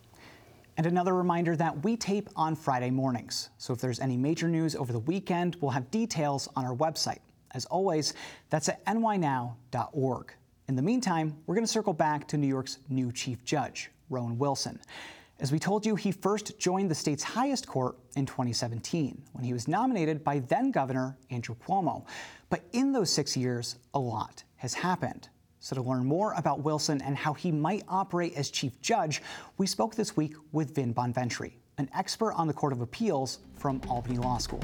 And 0.76 0.88
another 0.88 1.14
reminder 1.14 1.56
that 1.56 1.84
we 1.84 1.96
tape 1.96 2.30
on 2.36 2.56
Friday 2.56 2.90
mornings. 2.90 3.52
So 3.60 3.74
if 3.74 3.80
there's 3.80 4.00
any 4.00 4.18
major 4.18 4.48
news 4.48 4.76
over 4.76 4.92
the 4.92 5.00
weekend, 5.00 5.56
we'll 5.62 5.72
have 5.72 5.90
details 5.92 6.50
on 6.56 6.66
our 6.66 6.76
website. 6.76 7.20
As 7.52 7.66
always, 7.66 8.16
that's 8.50 8.70
at 8.70 8.84
nynow.org. 8.86 10.34
In 10.68 10.76
the 10.76 10.82
meantime, 10.82 11.36
we're 11.46 11.56
going 11.56 11.66
to 11.66 11.72
circle 11.72 11.94
back 11.94 12.28
to 12.30 12.38
New 12.38 12.48
York's 12.48 12.80
new 12.90 13.12
chief 13.12 13.44
judge, 13.46 13.92
Rowan 14.10 14.38
Wilson. 14.40 14.80
As 15.40 15.52
we 15.52 15.60
told 15.60 15.86
you, 15.86 15.96
he 15.96 16.12
first 16.12 16.58
joined 16.60 16.90
the 16.92 16.96
state's 16.96 17.24
highest 17.24 17.68
court 17.68 17.98
in 18.16 18.26
2017 18.26 19.22
when 19.34 19.44
he 19.44 19.52
was 19.52 19.68
nominated 19.68 20.24
by 20.24 20.40
then 20.40 20.72
Governor 20.72 21.18
Andrew 21.32 21.56
Cuomo. 21.56 22.06
But 22.50 22.62
in 22.72 22.92
those 22.92 23.10
six 23.10 23.36
years, 23.36 23.78
a 23.94 24.00
lot 24.00 24.44
has 24.58 24.74
happened. 24.74 25.30
So, 25.60 25.76
to 25.76 25.82
learn 25.82 26.06
more 26.06 26.34
about 26.34 26.60
Wilson 26.60 27.02
and 27.02 27.18
how 27.18 27.34
he 27.34 27.52
might 27.52 27.84
operate 27.88 28.34
as 28.36 28.52
chief 28.52 28.80
judge, 28.82 29.22
we 29.58 29.66
spoke 29.66 29.96
this 29.96 30.16
week 30.16 30.36
with 30.52 30.76
Vin 30.76 30.94
Bonventre, 30.94 31.54
an 31.78 31.90
expert 31.96 32.34
on 32.34 32.48
the 32.48 32.54
Court 32.54 32.74
of 32.74 32.82
Appeals 32.82 33.40
from 33.56 33.82
Albany 33.88 34.18
Law 34.18 34.38
School. 34.40 34.64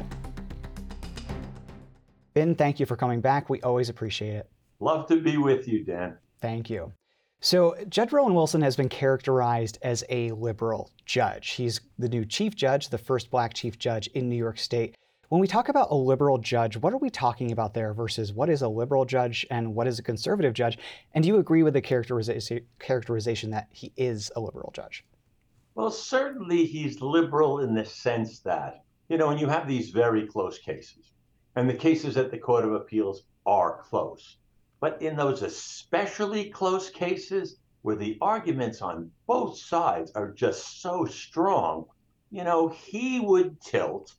Vin, 2.34 2.54
thank 2.54 2.82
you 2.82 2.86
for 2.86 2.98
coming 2.98 3.22
back. 3.22 3.50
We 3.50 3.62
always 3.62 3.88
appreciate 3.88 4.36
it. 4.36 4.50
Love 4.82 5.08
to 5.08 5.22
be 5.22 5.38
with 5.38 5.68
you, 5.70 5.86
Dan. 5.86 6.18
Thank 6.42 6.70
you. 6.70 6.92
So, 7.42 7.74
Judge 7.88 8.12
Rowan 8.12 8.34
Wilson 8.34 8.62
has 8.64 8.76
been 8.76 8.90
characterized 8.90 9.78
as 9.82 10.04
a 10.10 10.32
liberal 10.32 10.92
judge. 11.06 11.52
He's 11.52 11.80
the 11.98 12.10
new 12.10 12.26
chief 12.26 12.54
judge, 12.54 12.90
the 12.90 12.98
first 12.98 13.32
black 13.32 13.54
chief 13.54 13.80
judge 13.80 14.08
in 14.08 14.28
New 14.28 14.36
York 14.36 14.60
State. 14.60 14.98
When 15.30 15.40
we 15.40 15.48
talk 15.48 15.70
about 15.70 15.90
a 15.90 15.96
liberal 15.96 16.38
judge, 16.38 16.76
what 16.76 16.92
are 16.92 16.98
we 16.98 17.10
talking 17.10 17.54
about 17.54 17.74
there 17.74 17.94
versus 17.94 18.34
what 18.34 18.50
is 18.50 18.62
a 18.62 18.68
liberal 18.68 19.06
judge 19.06 19.46
and 19.50 19.74
what 19.74 19.88
is 19.88 20.00
a 20.00 20.04
conservative 20.04 20.54
judge? 20.54 20.78
And 21.14 21.24
do 21.24 21.30
you 21.30 21.38
agree 21.38 21.64
with 21.64 21.76
the 21.76 21.82
characteriza- 21.82 22.64
characterization 22.78 23.52
that 23.52 23.70
he 23.72 23.94
is 23.96 24.30
a 24.36 24.42
liberal 24.42 24.72
judge? 24.76 25.06
Well, 25.76 25.92
certainly 25.92 26.66
he's 26.66 27.00
liberal 27.00 27.60
in 27.60 27.74
the 27.74 27.86
sense 27.86 28.40
that, 28.40 28.84
you 29.08 29.18
know, 29.18 29.28
when 29.28 29.38
you 29.38 29.48
have 29.48 29.66
these 29.66 29.92
very 29.92 30.28
close 30.28 30.60
cases, 30.60 31.14
and 31.56 31.70
the 31.70 31.74
cases 31.74 32.18
at 32.18 32.32
the 32.32 32.38
Court 32.38 32.66
of 32.66 32.74
Appeals 32.74 33.24
are 33.46 33.82
close, 33.84 34.36
but 34.80 35.02
in 35.02 35.16
those 35.16 35.42
especially 35.42 36.50
close 36.50 36.90
cases 36.90 37.58
where 37.82 37.96
the 37.96 38.18
arguments 38.22 38.82
on 38.82 39.12
both 39.28 39.58
sides 39.58 40.12
are 40.12 40.32
just 40.32 40.82
so 40.82 41.06
strong, 41.06 41.86
you 42.32 42.44
know, 42.44 42.68
he 42.68 43.20
would 43.20 43.60
tilt, 43.62 44.16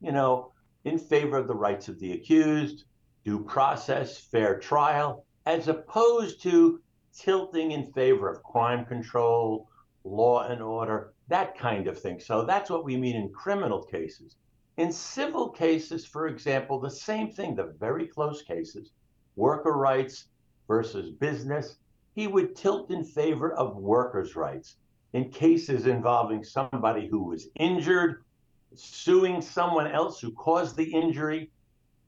you 0.00 0.12
know, 0.12 0.52
in 0.84 0.98
favor 0.98 1.38
of 1.38 1.48
the 1.48 1.54
rights 1.54 1.88
of 1.88 1.98
the 1.98 2.12
accused, 2.12 2.84
due 3.24 3.42
process, 3.44 4.18
fair 4.18 4.58
trial, 4.58 5.24
as 5.46 5.68
opposed 5.68 6.42
to 6.42 6.80
tilting 7.16 7.72
in 7.72 7.92
favor 7.92 8.28
of 8.28 8.42
crime 8.42 8.84
control, 8.84 9.68
law 10.04 10.46
and 10.46 10.60
order, 10.60 11.14
that 11.28 11.56
kind 11.56 11.86
of 11.86 11.98
thing. 11.98 12.20
So 12.20 12.44
that's 12.44 12.68
what 12.68 12.84
we 12.84 12.96
mean 12.96 13.16
in 13.16 13.30
criminal 13.32 13.82
cases. 13.82 14.36
In 14.76 14.92
civil 14.92 15.50
cases, 15.50 16.04
for 16.04 16.26
example, 16.26 16.80
the 16.80 16.90
same 16.90 17.30
thing, 17.30 17.54
the 17.54 17.74
very 17.78 18.06
close 18.08 18.42
cases, 18.42 18.90
worker 19.36 19.72
rights 19.72 20.28
versus 20.68 21.10
business, 21.10 21.76
he 22.14 22.26
would 22.26 22.54
tilt 22.54 22.90
in 22.90 23.04
favor 23.04 23.52
of 23.52 23.76
workers' 23.76 24.36
rights. 24.36 24.76
In 25.12 25.30
cases 25.30 25.86
involving 25.86 26.42
somebody 26.42 27.06
who 27.08 27.22
was 27.22 27.48
injured, 27.56 28.24
suing 28.74 29.40
someone 29.40 29.86
else 29.86 30.20
who 30.20 30.32
caused 30.32 30.76
the 30.76 30.92
injury, 30.92 31.50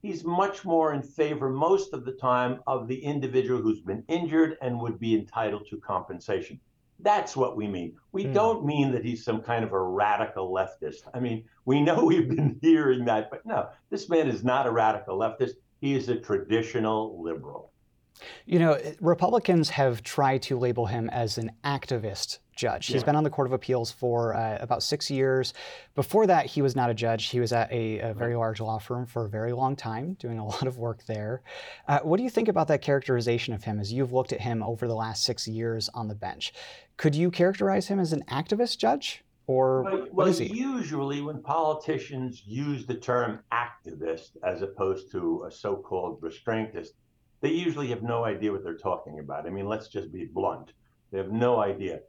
he's 0.02 0.24
much 0.24 0.64
more 0.64 0.92
in 0.92 1.02
favor 1.02 1.48
most 1.48 1.92
of 1.92 2.04
the 2.04 2.12
time 2.12 2.60
of 2.66 2.88
the 2.88 2.98
individual 2.98 3.60
who's 3.60 3.80
been 3.80 4.02
injured 4.08 4.56
and 4.60 4.80
would 4.80 4.98
be 4.98 5.14
entitled 5.14 5.66
to 5.70 5.76
compensation. 5.78 6.58
That's 7.00 7.36
what 7.36 7.56
we 7.56 7.68
mean. 7.68 7.94
We 8.12 8.24
Hmm. 8.24 8.32
don't 8.32 8.64
mean 8.64 8.90
that 8.92 9.04
he's 9.04 9.22
some 9.22 9.42
kind 9.42 9.64
of 9.64 9.72
a 9.72 9.80
radical 9.80 10.50
leftist. 10.52 11.02
I 11.14 11.20
mean, 11.20 11.44
we 11.64 11.82
know 11.82 12.04
we've 12.06 12.28
been 12.28 12.58
hearing 12.60 13.04
that, 13.04 13.30
but 13.30 13.44
no, 13.46 13.68
this 13.90 14.08
man 14.08 14.28
is 14.28 14.42
not 14.42 14.66
a 14.66 14.70
radical 14.72 15.18
leftist. 15.18 15.52
He 15.80 15.94
is 15.94 16.08
a 16.08 16.16
traditional 16.16 17.22
liberal. 17.22 17.72
You 18.46 18.58
know, 18.58 18.78
Republicans 19.00 19.68
have 19.70 20.02
tried 20.02 20.40
to 20.42 20.58
label 20.58 20.86
him 20.86 21.10
as 21.10 21.36
an 21.36 21.52
activist 21.64 22.38
judge. 22.56 22.86
He's 22.86 23.02
Yeah. 23.02 23.04
been 23.06 23.16
on 23.16 23.24
the 23.24 23.30
Court 23.30 23.46
of 23.46 23.52
Appeals 23.52 23.90
for 23.92 24.34
uh, 24.34 24.56
about 24.58 24.82
six 24.82 25.10
years. 25.10 25.52
Before 25.94 26.26
that, 26.26 26.46
he 26.46 26.62
was 26.62 26.74
not 26.74 26.88
a 26.88 26.94
judge. 26.94 27.26
He 27.26 27.40
was 27.40 27.52
at 27.52 27.70
a, 27.70 27.98
a 27.98 28.14
very 28.14 28.34
large 28.34 28.58
law 28.60 28.78
firm 28.78 29.04
for 29.04 29.26
a 29.26 29.28
very 29.28 29.52
long 29.52 29.76
time, 29.76 30.14
doing 30.14 30.38
a 30.38 30.44
lot 30.52 30.66
of 30.66 30.78
work 30.78 31.04
there. 31.04 31.42
Uh, 31.86 31.98
what 32.00 32.16
do 32.16 32.22
you 32.22 32.30
think 32.30 32.48
about 32.48 32.68
that 32.68 32.80
characterization 32.80 33.52
of 33.52 33.64
him 33.64 33.78
as 33.78 33.92
you've 33.92 34.14
looked 34.14 34.32
at 34.32 34.40
him 34.40 34.62
over 34.62 34.88
the 34.88 34.94
last 34.94 35.22
six 35.22 35.46
years 35.46 35.90
on 35.92 36.08
the 36.08 36.14
bench? 36.14 36.54
Could 36.96 37.14
you 37.14 37.30
characterize 37.30 37.88
him 37.88 38.00
as 38.00 38.14
an 38.14 38.24
activist 38.30 38.78
judge? 38.78 39.22
Or 39.48 39.82
Well, 39.84 40.06
well, 40.12 40.28
usually 40.30 41.20
when 41.20 41.40
politicians 41.40 42.42
use 42.44 42.84
the 42.84 42.96
term 42.96 43.40
activist 43.52 44.36
as 44.42 44.62
opposed 44.62 45.12
to 45.12 45.44
a 45.46 45.50
so-called 45.50 46.20
restraintist, 46.20 46.90
they 47.40 47.50
usually 47.50 47.88
have 47.88 48.02
no 48.02 48.24
idea 48.24 48.50
what 48.50 48.64
they're 48.64 48.76
talking 48.76 49.20
about. 49.20 49.46
I 49.46 49.50
mean, 49.50 49.68
let's 49.68 49.88
just 49.88 50.10
be 50.10 50.24
blunt. 50.24 50.72
They 51.12 51.18
have 51.18 51.30
no 51.30 51.60
idea. 51.60 52.00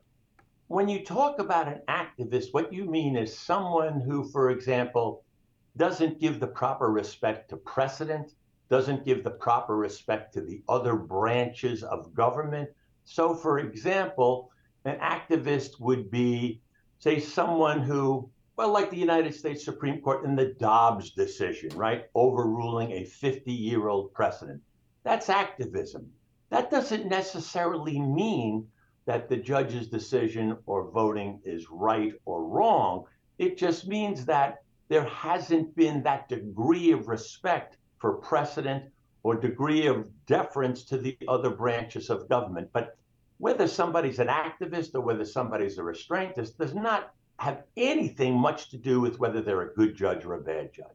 When 0.68 0.90
you 0.90 1.06
talk 1.06 1.40
about 1.40 1.68
an 1.68 1.82
activist, 1.88 2.54
what 2.54 2.74
you 2.74 2.86
mean 2.86 3.16
is 3.16 3.38
someone 3.38 4.02
who, 4.02 4.30
for 4.32 4.50
example, 4.50 5.24
doesn't 5.78 6.20
give 6.20 6.40
the 6.40 6.48
proper 6.48 6.92
respect 6.92 7.50
to 7.52 7.58
precedent, 7.58 8.34
doesn't 8.70 9.06
give 9.06 9.24
the 9.24 9.32
proper 9.32 9.78
respect 9.78 10.34
to 10.34 10.42
the 10.42 10.62
other 10.68 10.96
branches 10.96 11.84
of 11.84 12.14
government. 12.14 12.70
So, 13.06 13.36
for 13.36 13.60
example, 13.60 14.52
an 14.86 14.98
activist 15.00 15.80
would 15.80 16.10
be 16.10 16.62
say, 17.00 17.20
someone 17.20 17.82
who, 17.82 18.30
well, 18.56 18.72
like 18.72 18.90
the 18.90 18.98
United 18.98 19.36
States 19.36 19.64
Supreme 19.64 20.02
Court 20.02 20.26
in 20.26 20.36
the 20.36 20.56
Dobbs 20.60 21.12
decision, 21.12 21.70
right, 21.76 22.06
overruling 22.16 22.92
a 22.92 23.06
50 23.06 23.52
year 23.52 23.88
old 23.88 24.14
precedent. 24.14 24.62
That's 25.04 25.30
activism. 25.30 26.12
That 26.50 26.72
doesn't 26.72 27.08
necessarily 27.08 28.00
mean 28.00 28.68
that 29.06 29.30
the 29.30 29.38
judge's 29.38 29.88
decision 29.88 30.58
or 30.66 30.92
voting 30.92 31.40
is 31.44 31.70
right 31.70 32.14
or 32.26 32.44
wrong. 32.46 33.06
It 33.38 33.58
just 33.58 33.88
means 33.88 34.26
that 34.26 34.64
there 34.90 35.06
hasn't 35.06 35.76
been 35.76 36.04
that 36.04 36.30
degree 36.30 36.92
of 36.92 37.08
respect 37.08 37.78
for 37.98 38.14
precedent 38.14 38.86
or 39.24 39.36
degree 39.36 39.88
of 39.88 40.08
deference 40.26 40.84
to 40.86 40.98
the 40.98 41.18
other 41.28 41.50
branches 41.50 42.10
of 42.10 42.30
government. 42.30 42.70
But 42.72 42.98
whether 43.38 43.68
somebody's 43.68 44.20
an 44.20 44.28
activist 44.28 44.96
or 44.96 45.02
whether 45.02 45.26
somebody's 45.26 45.78
a 45.78 45.82
restraintist 45.82 46.58
does, 46.58 46.74
not 46.74 47.14
have 47.40 47.64
anything 47.76 48.34
much 48.38 48.70
to 48.70 48.78
do 48.78 49.00
with 49.00 49.20
whether 49.20 49.42
they're 49.42 49.62
a 49.62 49.74
good 49.76 49.96
judge 49.96 50.26
or 50.26 50.34
a 50.34 50.42
bad 50.42 50.74
judge. 50.74 50.88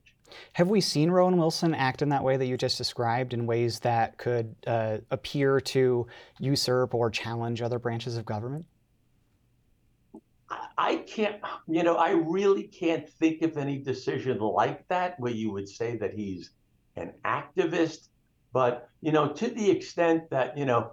Have 0.54 0.68
we 0.68 0.80
seen 0.80 1.10
Rowan 1.10 1.36
Wilson 1.36 1.74
act 1.74 2.02
in 2.02 2.08
that 2.08 2.24
way 2.24 2.36
that 2.36 2.46
you 2.46 2.56
just 2.56 2.78
described 2.78 3.32
in 3.32 3.46
ways 3.46 3.78
that 3.80 4.16
could 4.18 4.54
uh, 4.66 4.98
appear 5.10 5.60
to 5.60 6.06
usurp 6.40 6.94
or 6.94 7.10
challenge 7.10 7.62
other 7.62 7.78
branches 7.78 8.16
of 8.16 8.24
government? 8.24 8.64
I 10.76 10.96
can't, 10.96 11.36
you 11.68 11.82
know, 11.82 11.96
I 11.96 12.10
really 12.10 12.64
can't 12.64 13.08
think 13.08 13.42
of 13.42 13.56
any 13.56 13.78
decision 13.78 14.38
like 14.38 14.86
that 14.88 15.18
where 15.20 15.32
you 15.32 15.52
would 15.52 15.68
say 15.68 15.96
that 15.98 16.12
he's 16.12 16.50
an 16.96 17.12
activist. 17.24 18.08
But, 18.52 18.88
you 19.00 19.12
know, 19.12 19.28
to 19.32 19.48
the 19.48 19.70
extent 19.70 20.28
that, 20.30 20.58
you 20.58 20.66
know, 20.66 20.92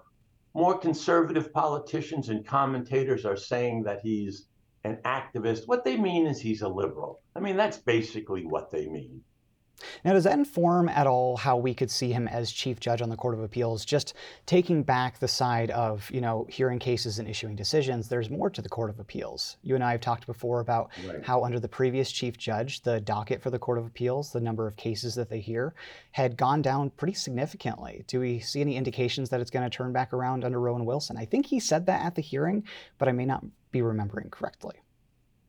more 0.59 0.77
conservative 0.77 1.53
politicians 1.53 2.27
and 2.27 2.45
commentators 2.45 3.25
are 3.25 3.37
saying 3.37 3.81
that 3.83 4.01
he's 4.01 4.47
an 4.83 4.97
activist, 5.05 5.69
what 5.69 5.85
they 5.85 5.95
mean 5.95 6.27
is 6.27 6.41
he's 6.41 6.63
a 6.63 6.67
liberal. 6.67 7.21
I 7.33 7.39
mean, 7.39 7.55
that's 7.55 7.77
basically 7.77 8.45
what 8.45 8.69
they 8.69 8.85
mean. 8.87 9.21
Now, 10.03 10.13
does 10.13 10.23
that 10.25 10.37
inform 10.37 10.89
at 10.89 11.07
all 11.07 11.37
how 11.37 11.57
we 11.57 11.73
could 11.73 11.91
see 11.91 12.11
him 12.11 12.27
as 12.27 12.51
chief 12.51 12.79
judge 12.79 13.01
on 13.01 13.09
the 13.09 13.15
Court 13.15 13.33
of 13.33 13.41
Appeals? 13.41 13.85
Just 13.85 14.13
taking 14.45 14.83
back 14.83 15.19
the 15.19 15.27
side 15.27 15.71
of, 15.71 16.09
you 16.11 16.21
know, 16.21 16.45
hearing 16.49 16.79
cases 16.79 17.19
and 17.19 17.27
issuing 17.27 17.55
decisions, 17.55 18.09
there's 18.09 18.29
more 18.29 18.49
to 18.49 18.61
the 18.61 18.69
Court 18.69 18.89
of 18.89 18.99
Appeals. 18.99 19.57
You 19.63 19.75
and 19.75 19.83
I 19.83 19.91
have 19.91 20.01
talked 20.01 20.25
before 20.25 20.59
about 20.59 20.89
right. 21.07 21.23
how 21.23 21.43
under 21.43 21.59
the 21.59 21.67
previous 21.67 22.11
chief 22.11 22.37
judge, 22.37 22.81
the 22.81 22.99
docket 22.99 23.41
for 23.41 23.49
the 23.49 23.59
Court 23.59 23.77
of 23.77 23.85
Appeals, 23.85 24.31
the 24.31 24.41
number 24.41 24.67
of 24.67 24.75
cases 24.75 25.15
that 25.15 25.29
they 25.29 25.39
hear, 25.39 25.73
had 26.11 26.37
gone 26.37 26.61
down 26.61 26.89
pretty 26.91 27.13
significantly. 27.13 28.03
Do 28.07 28.19
we 28.19 28.39
see 28.39 28.61
any 28.61 28.75
indications 28.75 29.29
that 29.29 29.41
it's 29.41 29.51
going 29.51 29.69
to 29.69 29.75
turn 29.75 29.93
back 29.93 30.13
around 30.13 30.43
under 30.43 30.59
Rowan 30.59 30.85
Wilson? 30.85 31.17
I 31.17 31.25
think 31.25 31.45
he 31.45 31.59
said 31.59 31.85
that 31.85 32.05
at 32.05 32.15
the 32.15 32.21
hearing, 32.21 32.63
but 32.97 33.07
I 33.07 33.11
may 33.11 33.25
not 33.25 33.43
be 33.71 33.81
remembering 33.81 34.29
correctly. 34.29 34.75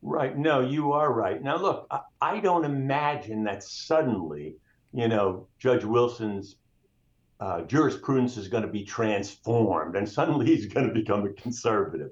Right. 0.03 0.37
No, 0.37 0.61
you 0.61 0.93
are 0.93 1.13
right. 1.13 1.43
Now, 1.43 1.57
look, 1.59 1.87
I, 1.91 2.01
I 2.21 2.41
don't 2.41 2.65
imagine 2.65 3.45
that 3.45 3.63
suddenly, 3.63 4.57
you 4.93 5.09
know, 5.09 5.47
Judge 5.59 5.85
Wilson's 5.85 6.57
uh, 7.39 7.63
jurisprudence 7.63 8.37
is 8.37 8.49
going 8.49 8.63
to 8.63 8.69
be 8.69 8.85
transformed 8.85 9.97
and 9.97 10.09
suddenly 10.09 10.47
he's 10.55 10.67
going 10.67 10.87
to 10.87 10.95
become 10.95 11.27
a 11.27 11.33
conservative. 11.33 12.11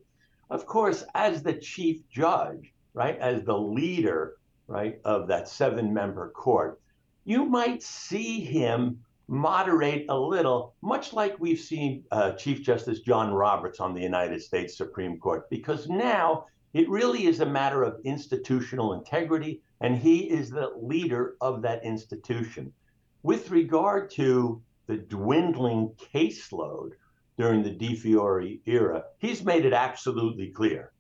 Of 0.51 0.67
course, 0.67 1.05
as 1.15 1.43
the 1.43 1.55
chief 1.55 2.09
judge, 2.11 2.73
right, 2.95 3.19
as 3.19 3.43
the 3.45 3.57
leader, 3.59 4.37
right, 4.67 4.99
of 5.05 5.29
that 5.29 5.49
seven 5.49 5.93
member 5.93 6.31
court, 6.31 6.81
you 7.25 7.45
might 7.45 7.83
see 7.83 8.41
him 8.41 9.01
moderate 9.29 10.07
a 10.09 10.19
little, 10.19 10.75
much 10.81 11.13
like 11.13 11.39
we've 11.39 11.61
seen 11.61 12.03
uh, 12.11 12.33
Chief 12.33 12.63
Justice 12.63 13.01
John 13.01 13.31
Roberts 13.31 13.79
on 13.81 13.93
the 13.93 14.01
United 14.01 14.43
States 14.43 14.77
Supreme 14.77 15.19
Court, 15.19 15.49
because 15.51 15.87
now 15.87 16.47
it 16.75 16.89
really 16.89 17.27
is 17.27 17.41
a 17.41 17.47
matter 17.47 17.83
of 17.83 18.01
institutional 18.05 18.93
integrity, 18.93 19.63
and 19.81 19.97
he 19.97 20.31
is 20.31 20.51
the 20.51 20.73
leader 20.81 21.37
of 21.41 21.63
that 21.63 21.85
institution. 21.85 22.73
With 23.23 23.51
regard 23.51 24.11
to 24.13 24.63
the 24.87 24.97
dwindling 24.97 25.93
caseload 26.13 26.91
during 27.37 27.63
the 27.63 27.75
DiFiore 27.75 28.61
era, 28.67 29.05
he's 29.19 29.45
made 29.45 29.65
it 29.65 29.73
absolutely 29.73 30.49
clear, 30.49 30.93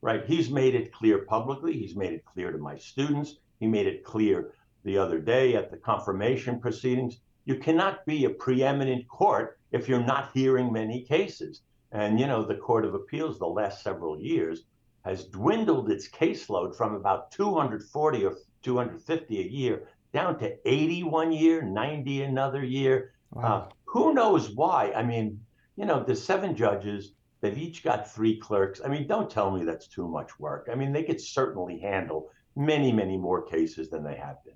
right? 0.00 0.24
He's 0.24 0.50
made 0.50 0.74
it 0.74 0.92
clear 0.92 1.24
publicly. 1.24 1.72
He's 1.72 1.96
made 1.96 2.12
it 2.12 2.24
clear 2.24 2.52
to 2.52 2.58
my 2.58 2.76
students. 2.76 3.36
He 3.58 3.66
made 3.66 3.86
it 3.86 4.04
clear 4.04 4.52
the 4.84 4.98
other 4.98 5.18
day 5.18 5.56
at 5.56 5.70
the 5.70 5.76
confirmation 5.76 6.60
proceedings. 6.60 7.18
You 7.46 7.56
cannot 7.56 8.04
be 8.06 8.24
a 8.24 8.30
preeminent 8.30 9.08
court 9.08 9.58
if 9.72 9.88
you're 9.88 10.04
not 10.04 10.30
hearing 10.34 10.72
many 10.72 11.02
cases. 11.02 11.62
And, 11.92 12.20
you 12.20 12.26
know, 12.26 12.44
the 12.44 12.56
Court 12.56 12.84
of 12.84 12.94
Appeals 12.94 13.38
the 13.38 13.46
last 13.46 13.82
several 13.82 14.20
years 14.20 14.64
has 15.06 15.24
dwindled 15.24 15.90
its 15.90 16.08
caseload 16.08 16.74
from 16.76 16.94
about 16.94 17.30
240 17.30 18.24
or 18.24 18.36
250 18.62 19.38
a 19.38 19.42
year 19.42 19.88
down 20.12 20.38
to 20.38 20.56
80 20.68 21.04
one 21.04 21.32
year, 21.32 21.62
90 21.62 22.22
another 22.22 22.64
year. 22.64 23.12
Wow. 23.30 23.42
Uh, 23.42 23.72
who 23.84 24.14
knows 24.14 24.50
why? 24.50 24.92
I 24.94 25.02
mean, 25.02 25.40
you 25.76 25.84
know, 25.84 26.02
the 26.02 26.16
seven 26.16 26.56
judges, 26.56 27.12
they've 27.40 27.56
each 27.56 27.84
got 27.84 28.10
three 28.10 28.38
clerks. 28.38 28.80
I 28.84 28.88
mean, 28.88 29.06
don't 29.06 29.30
tell 29.30 29.50
me 29.56 29.64
that's 29.64 29.86
too 29.86 30.08
much 30.08 30.38
work. 30.40 30.68
I 30.72 30.74
mean, 30.74 30.92
they 30.92 31.04
could 31.04 31.20
certainly 31.20 31.78
handle 31.78 32.30
many, 32.56 32.92
many 32.92 33.16
more 33.16 33.42
cases 33.42 33.88
than 33.90 34.02
they 34.02 34.16
have 34.16 34.42
been. 34.44 34.54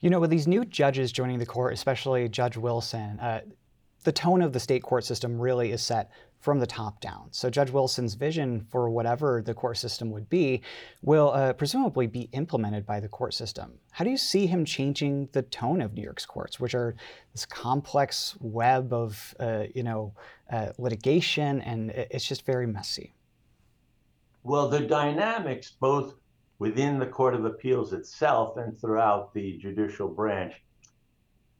You 0.00 0.10
know, 0.10 0.18
with 0.18 0.30
these 0.30 0.48
new 0.48 0.64
judges 0.64 1.12
joining 1.12 1.38
the 1.38 1.46
court, 1.46 1.74
especially 1.74 2.28
Judge 2.28 2.56
Wilson, 2.56 3.20
uh, 3.20 3.40
the 4.04 4.12
tone 4.12 4.42
of 4.42 4.52
the 4.52 4.60
state 4.60 4.82
court 4.82 5.04
system 5.04 5.40
really 5.40 5.72
is 5.72 5.82
set 5.82 6.10
from 6.40 6.58
the 6.58 6.66
top 6.66 7.00
down. 7.00 7.28
So 7.32 7.50
Judge 7.50 7.70
Wilson's 7.70 8.14
vision 8.14 8.66
for 8.70 8.88
whatever 8.88 9.42
the 9.42 9.52
court 9.52 9.76
system 9.76 10.10
would 10.10 10.28
be 10.30 10.62
will 11.02 11.32
uh, 11.32 11.52
presumably 11.52 12.06
be 12.06 12.30
implemented 12.32 12.86
by 12.86 12.98
the 12.98 13.08
court 13.08 13.34
system. 13.34 13.72
How 13.92 14.04
do 14.04 14.10
you 14.10 14.16
see 14.16 14.46
him 14.46 14.64
changing 14.64 15.28
the 15.32 15.42
tone 15.42 15.82
of 15.82 15.92
New 15.92 16.02
York's 16.02 16.24
courts, 16.24 16.58
which 16.58 16.74
are 16.74 16.94
this 17.32 17.44
complex 17.44 18.36
web 18.40 18.92
of 18.92 19.34
uh, 19.38 19.64
you 19.74 19.82
know 19.82 20.14
uh, 20.50 20.68
litigation, 20.78 21.60
and 21.60 21.90
it's 21.90 22.26
just 22.26 22.46
very 22.46 22.66
messy? 22.66 23.12
Well, 24.42 24.68
the 24.68 24.80
dynamics 24.80 25.72
both 25.78 26.14
within 26.58 26.98
the 26.98 27.06
Court 27.06 27.34
of 27.34 27.44
Appeals 27.44 27.92
itself 27.92 28.56
and 28.56 28.78
throughout 28.80 29.34
the 29.34 29.58
judicial 29.58 30.08
branch 30.08 30.54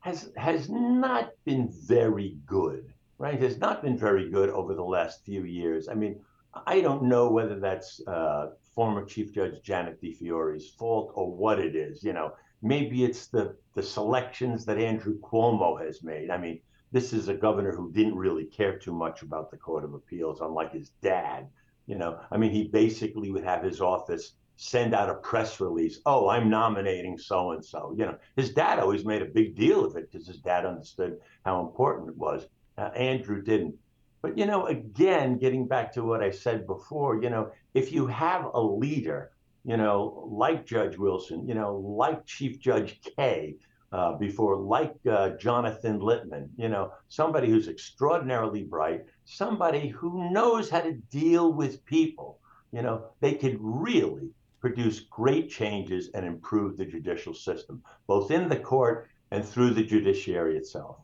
has 0.01 0.31
has 0.37 0.69
not 0.69 1.31
been 1.45 1.69
very 1.87 2.37
good 2.47 2.93
right, 3.21 3.41
has 3.41 3.59
not 3.59 3.83
been 3.83 3.99
very 3.99 4.31
good 4.31 4.49
over 4.49 4.75
the 4.75 4.83
last 4.83 5.25
few 5.25 5.45
years. 5.45 5.89
I 5.89 5.95
mean, 5.95 6.19
I 6.67 6.81
don't 6.81 7.05
know 7.05 7.31
whether 7.31 7.61
that's 7.61 8.01
uh, 8.09 8.53
former 8.75 9.05
Chief 9.05 9.33
Judge 9.33 9.63
Janet 9.63 10.01
DiFiore's 10.03 10.71
fault 10.71 11.13
or 11.15 11.31
what 11.31 11.61
it 11.61 11.77
is. 11.77 12.03
You 12.03 12.15
know, 12.15 12.33
maybe 12.63 13.05
it's 13.05 13.27
the 13.27 13.55
the 13.75 13.83
selections 13.83 14.65
that 14.65 14.79
Andrew 14.79 15.21
Cuomo 15.21 15.79
has 15.85 16.03
made. 16.03 16.31
I 16.31 16.39
mean, 16.39 16.61
this 16.93 17.13
is 17.13 17.29
a 17.29 17.35
governor 17.35 17.73
who 17.73 17.93
didn't 17.93 18.17
really 18.17 18.47
care 18.47 18.79
too 18.79 18.95
much 18.95 19.23
about 19.23 19.51
the 19.51 19.59
Court 19.59 19.85
of 19.85 19.93
Appeals, 19.93 20.41
unlike 20.41 20.73
his 20.73 20.89
dad. 21.03 21.47
You 21.87 21.97
know, 21.97 22.21
I 22.31 22.39
mean, 22.39 22.53
he 22.53 22.69
basically 22.69 23.31
would 23.31 23.45
have 23.45 23.63
his 23.63 23.83
office 23.83 24.33
send 24.63 24.93
out 24.95 25.09
a 25.09 25.15
press 25.15 25.59
release. 25.59 26.01
Oh, 26.05 26.29
I'm 26.29 26.51
nominating 26.51 27.17
so 27.17 27.53
and 27.53 27.65
so. 27.65 27.95
You 27.97 28.05
know, 28.05 28.19
his 28.37 28.53
dad 28.53 28.79
always 28.79 29.07
made 29.07 29.23
a 29.23 29.25
big 29.25 29.57
deal 29.57 29.87
of 29.87 29.97
it 29.97 30.13
because 30.13 30.27
his 30.27 30.37
dad 30.37 30.67
understood 30.67 31.17
how 31.47 31.63
important 31.63 32.11
it 32.11 32.17
was. 32.19 32.47
Uh, 32.77 32.91
Andrew 32.95 33.41
didn't. 33.41 33.75
But, 34.21 34.37
you 34.37 34.45
know, 34.45 34.67
again, 34.67 35.39
getting 35.39 35.67
back 35.67 35.91
to 35.95 36.05
what 36.05 36.23
I 36.23 36.31
said 36.31 36.67
before, 36.67 37.23
you 37.23 37.31
know, 37.31 37.51
if 37.73 37.91
you 37.91 38.07
have 38.09 38.51
a 38.53 38.61
leader, 38.61 39.31
you 39.65 39.79
know, 39.79 40.29
like 40.31 40.67
Judge 40.67 40.99
Wilson, 40.99 41.49
you 41.49 41.55
know, 41.55 41.77
like 41.77 42.27
Chief 42.27 42.61
Judge 42.61 43.01
Kaye, 43.17 43.57
uh, 43.93 44.13
before, 44.19 44.57
like 44.59 44.95
uh, 45.11 45.31
Jonathan 45.31 46.01
Lippman, 46.01 46.51
you 46.59 46.69
know, 46.69 46.93
somebody 47.09 47.49
who's 47.49 47.67
extraordinarily 47.67 48.63
bright, 48.63 49.07
somebody 49.25 49.89
who 49.89 50.31
knows 50.31 50.69
how 50.69 50.83
to 50.83 50.93
deal 51.11 51.55
with 51.55 51.83
people, 51.87 52.39
you 52.73 52.83
know, 52.83 53.07
they 53.21 53.35
could 53.35 53.57
really 53.59 54.29
produce 54.61 55.01
great 55.01 55.51
changes 55.51 56.11
and 56.15 56.25
improve 56.25 56.77
the 56.77 56.85
judicial 56.85 57.35
system, 57.35 57.83
both 58.07 58.31
in 58.31 58.49
the 58.49 58.59
court 58.59 59.09
and 59.31 59.45
through 59.45 59.71
the 59.71 59.83
judiciary 59.83 60.57
itself. 60.57 60.99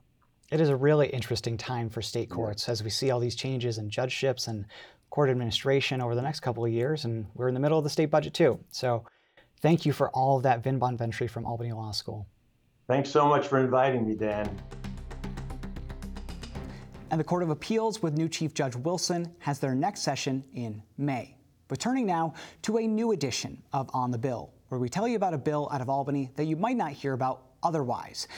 It 0.51 0.61
is 0.61 0.69
a 0.69 0.77
really 0.77 1.09
interesting 1.09 1.57
time 1.57 1.89
for 1.89 2.03
state 2.03 2.31
courts 2.31 2.69
as 2.69 2.85
we 2.85 2.91
see 2.91 3.11
all 3.11 3.19
these 3.19 3.35
changes 3.35 3.79
in 3.79 3.91
judgeships 3.91 4.47
and 4.47 4.67
court 5.11 5.31
administration 5.31 6.01
over 6.01 6.15
the 6.15 6.23
next 6.23 6.41
couple 6.41 6.65
of 6.65 6.71
years, 6.71 7.05
and 7.05 7.27
we're 7.35 7.49
in 7.49 7.55
the 7.55 7.61
middle 7.61 7.79
of 7.79 7.85
the 7.85 7.91
state 7.91 8.11
budget 8.11 8.35
too. 8.35 8.61
So 8.71 9.05
thank 9.61 9.87
you 9.87 9.93
for 9.93 10.11
all 10.11 10.37
of 10.37 10.43
that, 10.43 10.63
Vin 10.63 10.79
Bonventre 10.79 11.29
from 11.29 11.47
Albany 11.47 11.73
Law 11.73 11.91
School. 11.93 12.27
Thanks 12.87 13.11
so 13.11 13.27
much 13.27 13.49
for 13.49 13.59
inviting 13.59 14.07
me, 14.07 14.15
Dan. 14.15 14.49
And 17.11 17.21
the 17.21 17.25
Court 17.25 17.43
of 17.43 17.51
Appeals 17.51 18.03
with 18.03 18.17
new 18.17 18.29
Chief 18.29 18.53
Judge 18.53 18.77
Wilson 18.77 19.35
has 19.39 19.59
their 19.59 19.75
next 19.75 20.03
session 20.03 20.45
in 20.55 20.83
May. 20.99 21.36
But 21.69 21.81
turning 21.81 22.07
now 22.07 22.35
to 22.63 22.79
a 22.79 22.87
new 22.87 23.11
edition 23.11 23.61
of 23.73 23.91
On 23.93 24.13
the 24.13 24.19
Bill, 24.19 24.53
where 24.69 24.79
we 24.79 24.89
tell 24.89 25.09
you 25.09 25.17
about 25.17 25.35
a 25.35 25.39
bill 25.39 25.69
out 25.73 25.81
of 25.81 25.89
Albany 25.89 26.31
that 26.37 26.45
you 26.45 26.55
might 26.55 26.77
not 26.77 26.93
hear 26.93 27.13
about 27.13 27.43
otherwise. 27.63 28.29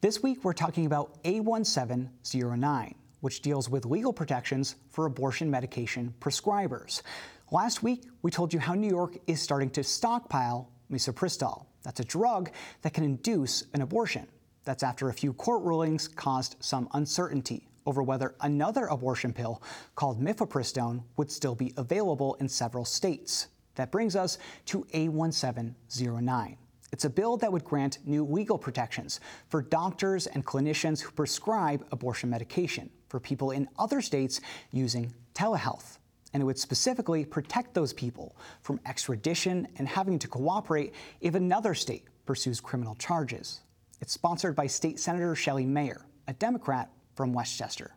This 0.00 0.22
week, 0.22 0.42
we're 0.42 0.54
talking 0.54 0.86
about 0.86 1.22
A1709, 1.24 2.94
which 3.20 3.42
deals 3.42 3.68
with 3.68 3.84
legal 3.84 4.12
protections 4.12 4.76
for 4.88 5.04
abortion 5.04 5.50
medication 5.50 6.14
prescribers. 6.20 7.02
Last 7.50 7.82
week, 7.82 8.04
we 8.22 8.30
told 8.30 8.54
you 8.54 8.60
how 8.60 8.74
New 8.74 8.88
York 8.88 9.18
is 9.26 9.42
starting 9.42 9.70
to 9.70 9.84
stockpile 9.84 10.70
misoprostol. 10.90 11.66
That's 11.82 12.00
a 12.00 12.04
drug 12.04 12.50
that 12.82 12.94
can 12.94 13.04
induce 13.04 13.64
an 13.74 13.82
abortion. 13.82 14.26
That's 14.64 14.82
after 14.82 15.10
a 15.10 15.14
few 15.14 15.34
court 15.34 15.62
rulings 15.62 16.08
caused 16.08 16.56
some 16.60 16.88
uncertainty 16.94 17.68
over 17.88 18.02
whether 18.02 18.34
another 18.42 18.84
abortion 18.84 19.32
pill 19.32 19.62
called 19.94 20.20
mifepristone 20.20 21.02
would 21.16 21.32
still 21.32 21.54
be 21.54 21.72
available 21.78 22.34
in 22.34 22.46
several 22.46 22.84
states. 22.84 23.48
That 23.76 23.90
brings 23.90 24.14
us 24.14 24.36
to 24.66 24.84
A1709. 24.92 26.56
It's 26.92 27.06
a 27.06 27.10
bill 27.10 27.38
that 27.38 27.50
would 27.50 27.64
grant 27.64 27.98
new 28.04 28.26
legal 28.26 28.58
protections 28.58 29.20
for 29.48 29.62
doctors 29.62 30.26
and 30.26 30.44
clinicians 30.44 31.00
who 31.00 31.10
prescribe 31.12 31.86
abortion 31.90 32.28
medication 32.28 32.90
for 33.08 33.18
people 33.18 33.52
in 33.52 33.66
other 33.78 34.02
states 34.02 34.42
using 34.70 35.10
telehealth. 35.34 35.96
And 36.34 36.42
it 36.42 36.44
would 36.44 36.58
specifically 36.58 37.24
protect 37.24 37.72
those 37.72 37.94
people 37.94 38.36
from 38.60 38.80
extradition 38.84 39.66
and 39.78 39.88
having 39.88 40.18
to 40.18 40.28
cooperate 40.28 40.92
if 41.22 41.34
another 41.34 41.72
state 41.72 42.04
pursues 42.26 42.60
criminal 42.60 42.96
charges. 42.96 43.62
It's 44.02 44.12
sponsored 44.12 44.54
by 44.54 44.66
State 44.66 45.00
Senator 45.00 45.34
Shelley 45.34 45.64
Mayer, 45.64 46.04
a 46.26 46.34
Democrat 46.34 46.90
from 47.18 47.32
Westchester. 47.32 47.90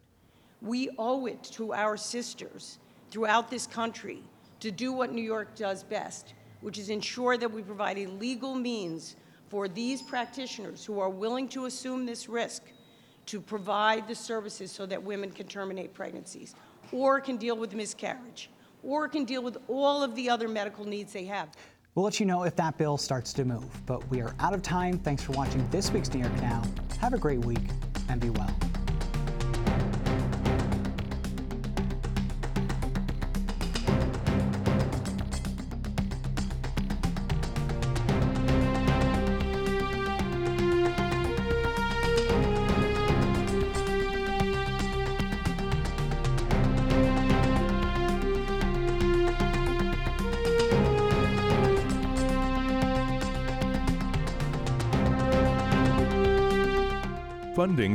We 0.64 0.90
owe 0.98 1.28
it 1.28 1.44
to 1.52 1.74
our 1.74 1.96
sisters 1.96 2.80
throughout 3.12 3.52
this 3.52 3.68
country 3.68 4.24
to 4.62 4.72
do 4.72 4.92
what 4.92 5.14
New 5.14 5.22
York 5.22 5.56
does 5.56 5.84
best, 5.84 6.34
which 6.62 6.80
is 6.80 6.90
ensure 6.90 7.38
that 7.38 7.52
we 7.52 7.62
provide 7.62 8.00
a 8.00 8.08
legal 8.08 8.56
means 8.56 9.16
for 9.48 9.68
these 9.68 10.02
practitioners 10.02 10.84
who 10.84 11.00
are 11.00 11.12
willing 11.12 11.48
to 11.50 11.68
assume 11.68 12.04
this 12.04 12.28
risk 12.28 12.64
to 13.28 13.40
provide 13.40 14.08
the 14.08 14.16
services 14.16 14.72
so 14.72 14.88
that 14.88 15.02
women 15.04 15.30
can 15.30 15.46
terminate 15.46 15.94
pregnancies 15.94 16.56
or 16.92 17.22
can 17.22 17.38
deal 17.38 17.56
with 17.56 17.76
miscarriage 17.76 18.50
or 18.82 19.08
can 19.08 19.24
deal 19.24 19.44
with 19.44 19.58
all 19.68 20.02
of 20.02 20.16
the 20.16 20.28
other 20.28 20.48
medical 20.48 20.84
needs 20.84 21.14
they 21.14 21.26
have. 21.26 21.50
We'll 21.94 22.06
let 22.06 22.20
you 22.20 22.26
know 22.26 22.42
if 22.44 22.56
that 22.56 22.76
bill 22.80 22.98
starts 22.98 23.34
to 23.34 23.46
move, 23.46 23.70
but 23.86 24.08
we 24.10 24.20
are 24.22 24.34
out 24.40 24.56
of 24.56 24.64
time. 24.64 24.98
Thanks 24.98 25.22
for 25.22 25.34
watching 25.34 25.70
this 25.70 25.92
week's 25.92 26.12
New 26.12 26.22
York 26.22 26.36
Now. 26.42 26.64
Have 27.00 27.14
a 27.14 27.20
great 27.20 27.46
week 27.46 27.70
and 28.10 28.20
be 28.20 28.32
well. 28.32 28.71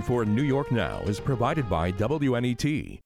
For 0.07 0.25
New 0.25 0.43
York 0.43 0.71
Now 0.71 1.01
is 1.01 1.19
provided 1.19 1.69
by 1.69 1.91
WNET 1.91 3.06